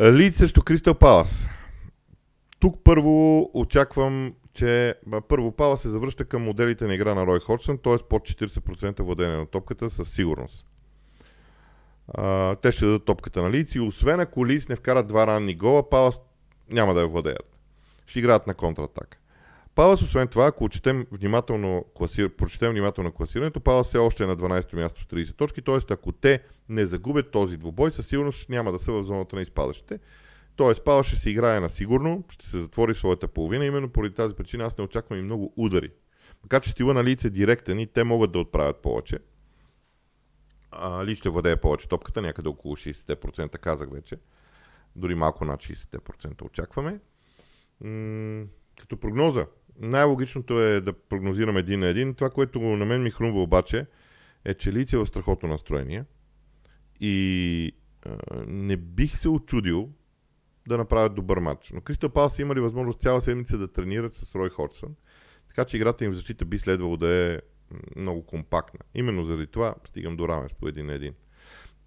Лид 0.00 0.34
срещу 0.34 0.62
Кристал 0.62 0.94
Палас. 0.94 1.46
Тук 2.60 2.84
първо 2.84 3.50
очаквам 3.54 4.34
че 4.58 4.94
първо 5.28 5.52
Пала 5.52 5.78
се 5.78 5.88
завръща 5.88 6.24
към 6.24 6.42
моделите 6.42 6.86
на 6.86 6.94
игра 6.94 7.14
на 7.14 7.26
Рой 7.26 7.40
Ходжсън, 7.40 7.78
т.е. 7.78 7.96
под 8.08 8.28
40% 8.28 9.02
владение 9.02 9.36
на 9.36 9.46
топката 9.46 9.90
със 9.90 10.10
сигурност. 10.10 10.66
А, 12.08 12.56
те 12.56 12.72
ще 12.72 12.84
дадат 12.84 13.04
топката 13.04 13.42
на 13.42 13.50
Лиц 13.50 13.74
и 13.74 13.80
освен 13.80 14.20
ако 14.20 14.46
Лиц 14.46 14.68
не 14.68 14.76
вкарат 14.76 15.08
два 15.08 15.26
ранни 15.26 15.54
гола, 15.54 15.90
Палас 15.90 16.20
няма 16.70 16.94
да 16.94 17.00
я 17.00 17.08
владеят. 17.08 17.56
Ще 18.06 18.18
играят 18.18 18.46
на 18.46 18.54
контратака. 18.54 19.18
Палас, 19.74 20.02
освен 20.02 20.28
това, 20.28 20.46
ако 20.46 20.68
четем 20.68 21.06
внимателно, 21.12 21.84
класир... 21.94 22.28
прочетем 22.36 22.70
внимателно 22.70 23.12
класирането, 23.12 23.60
Палас 23.60 23.86
все 23.88 23.98
още 23.98 24.24
е 24.24 24.26
на 24.26 24.36
12-то 24.36 24.76
място 24.76 25.02
с 25.02 25.06
30 25.06 25.36
точки, 25.36 25.62
т.е. 25.62 25.78
ако 25.90 26.12
те 26.12 26.42
не 26.68 26.84
загубят 26.84 27.30
този 27.30 27.56
двубой, 27.56 27.90
със 27.90 28.06
сигурност 28.06 28.48
няма 28.48 28.72
да 28.72 28.78
са 28.78 28.92
в 28.92 29.04
зоната 29.04 29.36
на 29.36 29.42
изпадащите. 29.42 29.98
Тоест, 30.56 30.84
Палас 30.84 31.06
ще 31.06 31.16
се 31.16 31.30
играе 31.30 31.60
на 31.60 31.68
сигурно, 31.68 32.24
ще 32.28 32.46
се 32.46 32.58
затвори 32.58 32.94
своята 32.94 33.28
половина. 33.28 33.64
Именно 33.64 33.88
поради 33.88 34.14
тази 34.14 34.34
причина 34.34 34.64
аз 34.64 34.78
не 34.78 34.84
очаквам 34.84 35.18
и 35.18 35.22
много 35.22 35.52
удари. 35.56 35.90
Така 36.42 36.60
че 36.60 36.70
стила 36.70 36.94
на 36.94 37.04
лице 37.04 37.30
директен 37.30 37.78
и 37.78 37.86
те 37.86 38.04
могат 38.04 38.32
да 38.32 38.38
отправят 38.38 38.82
повече. 38.82 39.18
А, 40.70 41.04
Ли 41.04 41.16
ще 41.16 41.28
владее 41.28 41.56
повече 41.56 41.88
топката, 41.88 42.22
някъде 42.22 42.48
около 42.48 42.76
60%, 42.76 43.58
казах 43.58 43.88
вече. 43.92 44.16
Дори 44.96 45.14
малко 45.14 45.44
над 45.44 45.60
60% 45.60 46.42
очакваме. 46.42 47.00
Като 48.80 48.96
прогноза, 49.00 49.46
най-логичното 49.78 50.62
е 50.62 50.80
да 50.80 50.92
прогнозираме 50.92 51.60
един 51.60 51.80
на 51.80 51.86
един. 51.86 52.14
Това, 52.14 52.30
което 52.30 52.60
на 52.60 52.84
мен 52.84 53.02
ми 53.02 53.10
хрумва 53.10 53.42
обаче, 53.42 53.86
е, 54.44 54.54
че 54.54 54.72
Лице 54.72 54.96
е 54.96 54.98
в 54.98 55.06
страхотно 55.06 55.48
настроение. 55.48 56.04
И 57.00 57.72
не 58.46 58.76
бих 58.76 59.18
се 59.18 59.28
очудил 59.28 59.90
да 60.68 60.78
направят 60.78 61.14
добър 61.14 61.38
матч. 61.38 61.70
Но 61.72 61.80
Кристал 61.80 62.10
Палас 62.10 62.38
имали 62.38 62.60
възможност 62.60 63.00
цяла 63.00 63.20
седмица 63.20 63.58
да 63.58 63.72
тренират 63.72 64.14
с 64.14 64.34
Рой 64.34 64.50
Ходжсън. 64.50 64.94
Така 65.48 65.64
че 65.64 65.76
играта 65.76 66.04
им 66.04 66.10
в 66.10 66.14
защита 66.14 66.44
би 66.44 66.58
следвало 66.58 66.96
да 66.96 67.08
е 67.08 67.40
много 67.96 68.26
компактна. 68.26 68.80
Именно 68.94 69.24
заради 69.24 69.46
това 69.46 69.74
стигам 69.84 70.16
до 70.16 70.28
равенство 70.28 70.68
един 70.68 70.86
на 70.86 70.92
един. 70.92 71.14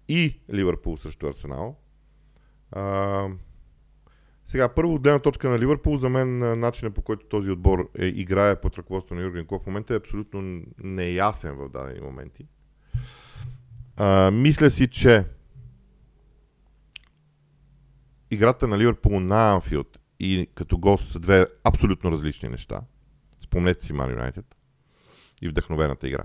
И 0.08 0.40
Ливърпул 0.52 0.96
срещу 0.96 1.26
Арсенал. 1.26 1.81
А, 2.72 3.28
сега, 4.46 4.68
първо 4.68 4.94
от 4.94 5.02
гледна 5.02 5.18
точка 5.18 5.50
на 5.50 5.58
Ливърпул, 5.58 5.96
за 5.96 6.08
мен 6.08 6.60
начинът 6.60 6.94
по 6.94 7.02
който 7.02 7.26
този 7.26 7.50
отбор 7.50 7.90
е, 7.98 8.06
играе 8.06 8.60
под 8.60 8.78
ръководството 8.78 9.14
на 9.14 9.22
Юрген 9.22 9.46
Клоп 9.46 9.62
в 9.62 9.66
момента 9.66 9.94
е 9.94 9.96
абсолютно 9.96 10.62
неясен 10.78 11.54
в 11.54 11.68
дадени 11.68 12.00
моменти. 12.00 12.46
А, 13.96 14.30
мисля 14.30 14.70
си, 14.70 14.88
че 14.88 15.24
играта 18.30 18.68
на 18.68 18.78
Ливърпул 18.78 19.20
на 19.20 19.52
Анфилд 19.52 19.98
и 20.20 20.48
като 20.54 20.78
гост 20.78 21.12
са 21.12 21.20
две 21.20 21.46
абсолютно 21.64 22.10
различни 22.10 22.48
неща. 22.48 22.80
Спомнете 23.44 23.84
си 23.84 23.92
Ман 23.92 24.10
Юнайтед 24.10 24.56
и 25.42 25.48
вдъхновената 25.48 26.08
игра. 26.08 26.22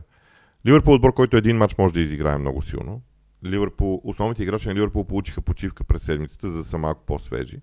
Ливърпул 0.67 0.91
е 0.91 0.95
отбор, 0.95 1.13
който 1.13 1.37
един 1.37 1.57
матч 1.57 1.77
може 1.77 1.93
да 1.93 2.01
изиграе 2.01 2.37
много 2.37 2.61
силно. 2.61 3.01
Ливърпул, 3.45 4.01
основните 4.03 4.43
играчи 4.43 4.67
на 4.67 4.75
Ливърпул 4.75 5.03
получиха 5.03 5.41
почивка 5.41 5.83
през 5.83 6.03
седмицата, 6.03 6.49
за 6.49 6.57
да 6.57 6.63
са 6.63 6.77
малко 6.77 7.03
по-свежи. 7.05 7.61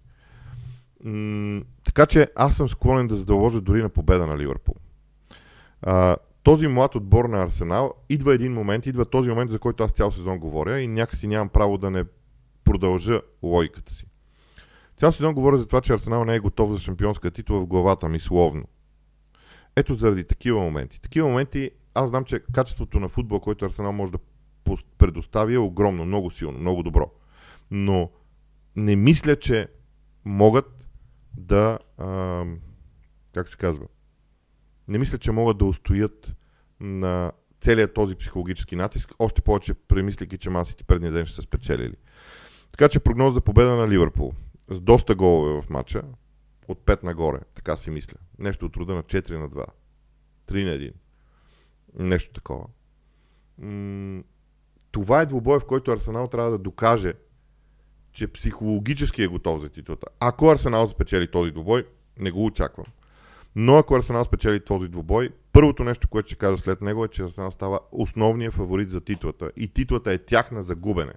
М- 1.04 1.62
така 1.84 2.06
че 2.06 2.26
аз 2.36 2.56
съм 2.56 2.68
склонен 2.68 3.06
да 3.06 3.14
задължа 3.14 3.60
дори 3.60 3.82
на 3.82 3.88
победа 3.88 4.26
на 4.26 4.38
Ливърпул. 4.38 4.74
А, 5.82 6.16
този 6.42 6.66
млад 6.66 6.94
отбор 6.94 7.24
на 7.24 7.42
Арсенал 7.42 7.94
идва 8.08 8.34
един 8.34 8.52
момент, 8.52 8.86
идва 8.86 9.04
този 9.04 9.28
момент, 9.28 9.50
за 9.50 9.58
който 9.58 9.84
аз 9.84 9.92
цял 9.92 10.10
сезон 10.10 10.38
говоря 10.38 10.80
и 10.80 10.86
някакси 10.86 11.26
нямам 11.26 11.48
право 11.48 11.78
да 11.78 11.90
не 11.90 12.04
продължа 12.64 13.20
логиката 13.42 13.92
си. 13.92 14.06
Цял 14.96 15.12
сезон 15.12 15.34
говоря 15.34 15.58
за 15.58 15.66
това, 15.66 15.80
че 15.80 15.92
Арсенал 15.92 16.24
не 16.24 16.34
е 16.34 16.40
готов 16.40 16.72
за 16.72 16.78
шампионска 16.78 17.30
титла 17.30 17.60
в 17.60 17.66
главата 17.66 18.08
ми 18.08 18.20
словно. 18.20 18.64
Ето 19.76 19.94
заради 19.94 20.24
такива 20.24 20.60
моменти. 20.60 21.00
Такива 21.00 21.28
моменти, 21.28 21.70
аз 21.94 22.08
знам, 22.08 22.24
че 22.24 22.40
качеството 22.40 23.00
на 23.00 23.08
футбол, 23.08 23.40
който 23.40 23.64
Арсенал 23.64 23.92
може 23.92 24.12
да 24.12 24.18
предостави 24.98 25.54
е 25.54 25.58
огромно, 25.58 26.04
много 26.04 26.30
силно, 26.30 26.58
много 26.58 26.82
добро. 26.82 27.10
Но 27.70 28.10
не 28.76 28.96
мисля, 28.96 29.36
че 29.36 29.68
могат 30.24 30.88
да. 31.36 31.78
А, 31.98 32.44
как 33.34 33.48
се 33.48 33.56
казва? 33.56 33.86
Не 34.88 34.98
мисля, 34.98 35.18
че 35.18 35.32
могат 35.32 35.58
да 35.58 35.64
устоят 35.64 36.36
на 36.80 37.32
целият 37.60 37.94
този 37.94 38.16
психологически 38.16 38.76
натиск, 38.76 39.14
още 39.18 39.42
повече 39.42 39.74
премислики, 39.74 40.38
че 40.38 40.50
масите 40.50 40.84
предния 40.84 41.12
ден 41.12 41.26
ще 41.26 41.36
са 41.36 41.42
спечелили. 41.42 41.94
Така 42.70 42.88
че 42.88 43.00
прогноз 43.00 43.34
за 43.34 43.40
победа 43.40 43.76
на 43.76 43.88
Ливърпул 43.88 44.32
с 44.70 44.80
доста 44.80 45.14
голове 45.14 45.60
в 45.62 45.70
матча, 45.70 46.02
от 46.68 46.78
5 46.78 47.02
нагоре, 47.02 47.40
така 47.54 47.76
си 47.76 47.90
мисля. 47.90 48.18
Нещо 48.38 48.66
от 48.66 48.76
рода 48.76 48.94
на 48.94 49.02
4 49.02 49.36
на 49.36 49.50
2. 49.50 49.66
3 50.46 50.64
на 50.64 50.70
1. 50.70 50.92
Нещо 51.98 52.32
такова. 52.32 52.66
Това 54.94 55.20
е 55.20 55.26
двубой, 55.26 55.60
в 55.60 55.64
който 55.64 55.90
Арсенал 55.90 56.28
трябва 56.28 56.50
да 56.50 56.58
докаже, 56.58 57.12
че 58.12 58.26
психологически 58.26 59.22
е 59.22 59.26
готов 59.26 59.60
за 59.60 59.68
титлата. 59.68 60.06
Ако 60.20 60.50
Арсенал 60.50 60.86
спечели 60.86 61.30
този 61.30 61.50
двубой, 61.50 61.86
не 62.18 62.30
го 62.30 62.44
очаквам. 62.44 62.86
Но 63.56 63.76
ако 63.76 63.94
Арсенал 63.96 64.24
спечели 64.24 64.64
този 64.64 64.88
двубой, 64.88 65.30
първото 65.52 65.84
нещо, 65.84 66.08
което 66.08 66.26
ще 66.26 66.36
кажа 66.36 66.58
след 66.58 66.80
него 66.80 67.04
е, 67.04 67.08
че 67.08 67.22
Арсенал 67.22 67.50
става 67.50 67.80
основният 67.92 68.54
фаворит 68.54 68.90
за 68.90 69.00
титлата. 69.00 69.50
И 69.56 69.68
титлата 69.68 70.12
е 70.12 70.18
тяхна 70.18 70.62
за 70.62 70.74
губене. 70.74 71.12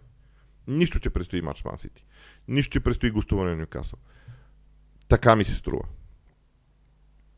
Нищо, 0.68 1.00
че 1.00 1.10
предстои 1.10 1.42
матч 1.42 1.64
с 1.76 1.82
Сити. 1.82 2.06
Нищо, 2.48 2.72
че 2.72 2.80
предстои 2.80 3.12
гостуване 3.12 3.50
на 3.50 3.58
Ньюкасъл. 3.58 4.00
Така 5.08 5.36
ми 5.36 5.46
се 5.46 5.54
струва. 5.54 5.84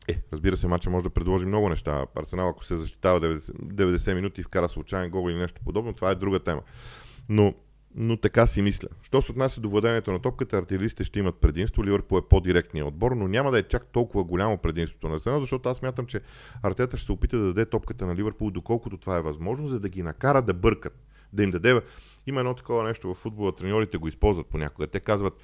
Е, 0.08 0.22
разбира 0.32 0.56
се, 0.56 0.66
матча 0.66 0.90
може 0.90 1.04
да 1.04 1.10
предложи 1.10 1.46
много 1.46 1.68
неща. 1.68 2.06
Арсенал, 2.14 2.48
ако 2.48 2.64
се 2.64 2.76
защитава 2.76 3.20
90, 3.20 3.52
90 3.52 4.14
минути 4.14 4.40
и 4.40 4.44
вкара 4.44 4.68
случайен 4.68 5.10
гол 5.10 5.30
или 5.30 5.38
нещо 5.38 5.60
подобно, 5.64 5.92
това 5.92 6.10
е 6.10 6.14
друга 6.14 6.40
тема. 6.40 6.62
Но, 7.28 7.54
но 7.94 8.16
така 8.16 8.46
си 8.46 8.62
мисля. 8.62 8.88
Що 9.02 9.22
се 9.22 9.32
отнася 9.32 9.60
до 9.60 9.68
владението 9.68 10.12
на 10.12 10.18
топката, 10.18 10.58
артилеристите 10.58 11.04
ще 11.04 11.18
имат 11.18 11.36
предимство. 11.36 11.84
Ливърпул 11.84 12.18
е 12.18 12.28
по-директният 12.28 12.88
отбор, 12.88 13.12
но 13.12 13.28
няма 13.28 13.50
да 13.50 13.58
е 13.58 13.62
чак 13.62 13.86
толкова 13.86 14.24
голямо 14.24 14.58
предимството 14.58 15.08
на 15.08 15.14
Арсенал, 15.14 15.40
защото 15.40 15.68
аз 15.68 15.82
мятам, 15.82 16.06
че 16.06 16.20
Артета 16.62 16.96
ще 16.96 17.06
се 17.06 17.12
опита 17.12 17.38
да 17.38 17.46
даде 17.46 17.66
топката 17.66 18.06
на 18.06 18.14
Ливърпул, 18.14 18.50
доколкото 18.50 18.96
това 18.96 19.16
е 19.16 19.22
възможно, 19.22 19.66
за 19.66 19.80
да 19.80 19.88
ги 19.88 20.02
накара 20.02 20.42
да 20.42 20.54
бъркат. 20.54 21.06
Да 21.32 21.42
им 21.42 21.50
даде. 21.50 21.80
Има 22.26 22.40
едно 22.40 22.54
такова 22.54 22.84
нещо 22.84 23.08
в 23.08 23.14
футбола, 23.14 23.56
треньорите 23.56 23.98
го 23.98 24.08
използват 24.08 24.46
понякога. 24.46 24.86
Те 24.86 25.00
казват, 25.00 25.34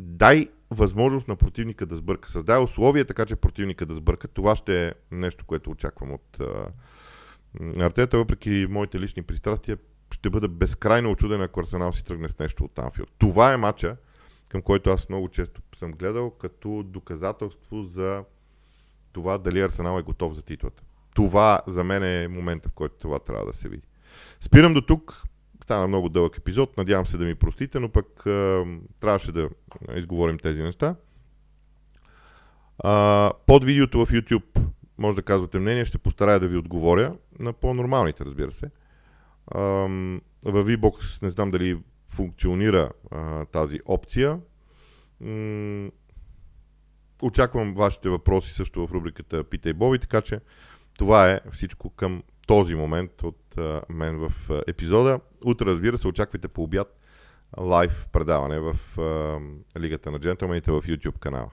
дай 0.00 0.48
възможност 0.70 1.28
на 1.28 1.36
противника 1.36 1.86
да 1.86 1.96
сбърка. 1.96 2.30
Създай 2.30 2.62
условия 2.62 3.04
така, 3.04 3.26
че 3.26 3.36
противника 3.36 3.86
да 3.86 3.94
сбърка. 3.94 4.28
Това 4.28 4.56
ще 4.56 4.86
е 4.86 4.92
нещо, 5.10 5.44
което 5.44 5.70
очаквам 5.70 6.12
от 6.12 6.40
а, 6.40 6.66
Артета, 7.78 8.18
въпреки 8.18 8.66
моите 8.70 9.00
лични 9.00 9.22
пристрастия, 9.22 9.78
ще 10.14 10.30
бъда 10.30 10.48
безкрайно 10.48 11.10
очуден, 11.10 11.42
ако 11.42 11.60
Арсенал 11.60 11.92
си 11.92 12.04
тръгне 12.04 12.28
с 12.28 12.38
нещо 12.38 12.64
от 12.64 12.78
Анфилд. 12.78 13.10
Това 13.18 13.52
е 13.52 13.56
матча, 13.56 13.96
към 14.48 14.62
който 14.62 14.90
аз 14.90 15.08
много 15.08 15.28
често 15.28 15.62
съм 15.76 15.92
гледал 15.92 16.30
като 16.30 16.82
доказателство 16.82 17.82
за 17.82 18.24
това 19.12 19.38
дали 19.38 19.60
Арсенал 19.60 19.98
е 19.98 20.02
готов 20.02 20.34
за 20.34 20.42
титлата. 20.42 20.82
Това 21.14 21.60
за 21.66 21.84
мен 21.84 22.04
е 22.04 22.28
момента, 22.28 22.68
в 22.68 22.72
който 22.72 22.94
това 22.98 23.18
трябва 23.18 23.46
да 23.46 23.52
се 23.52 23.68
види. 23.68 23.82
Спирам 24.40 24.74
до 24.74 24.80
тук. 24.80 25.22
Стана 25.70 25.88
много 25.88 26.08
дълъг 26.08 26.38
епизод, 26.38 26.76
надявам 26.76 27.06
се 27.06 27.18
да 27.18 27.24
ми 27.24 27.34
простите, 27.34 27.80
но 27.80 27.88
пък 27.88 28.26
а, 28.26 28.64
трябваше 29.00 29.32
да 29.32 29.48
изговорим 29.96 30.38
тези 30.38 30.62
неща. 30.62 30.94
А, 32.78 33.32
под 33.46 33.64
видеото 33.64 34.06
в 34.06 34.10
YouTube 34.10 34.64
може 34.98 35.16
да 35.16 35.22
казвате 35.22 35.58
мнение, 35.58 35.84
ще 35.84 35.98
постарая 35.98 36.40
да 36.40 36.48
ви 36.48 36.56
отговоря 36.56 37.16
на 37.38 37.52
по-нормалните, 37.52 38.24
разбира 38.24 38.50
се. 38.50 38.70
А, 39.46 39.60
в 39.60 40.64
VBOX 40.64 41.22
не 41.22 41.30
знам 41.30 41.50
дали 41.50 41.78
функционира 42.08 42.90
а, 43.10 43.44
тази 43.44 43.80
опция. 43.86 44.40
М- 45.20 45.90
очаквам 47.22 47.74
вашите 47.74 48.08
въпроси 48.08 48.52
също 48.52 48.86
в 48.86 48.92
рубриката 48.92 49.44
Питай 49.44 49.72
Боби, 49.72 49.98
така 49.98 50.20
че 50.20 50.40
това 50.98 51.30
е 51.30 51.40
всичко 51.52 51.90
към 51.90 52.22
този 52.50 52.74
момент 52.74 53.22
от 53.22 53.58
мен 53.88 54.18
в 54.18 54.50
епизода. 54.66 55.20
Утре, 55.44 55.66
разбира 55.66 55.98
се, 55.98 56.08
очаквайте 56.08 56.48
по 56.48 56.62
обяд 56.62 57.00
лайв 57.58 58.08
предаване 58.12 58.60
в 58.60 58.76
Лигата 59.78 60.10
на 60.10 60.18
джентълмените 60.18 60.70
в 60.70 60.82
YouTube 60.82 61.18
канала. 61.18 61.50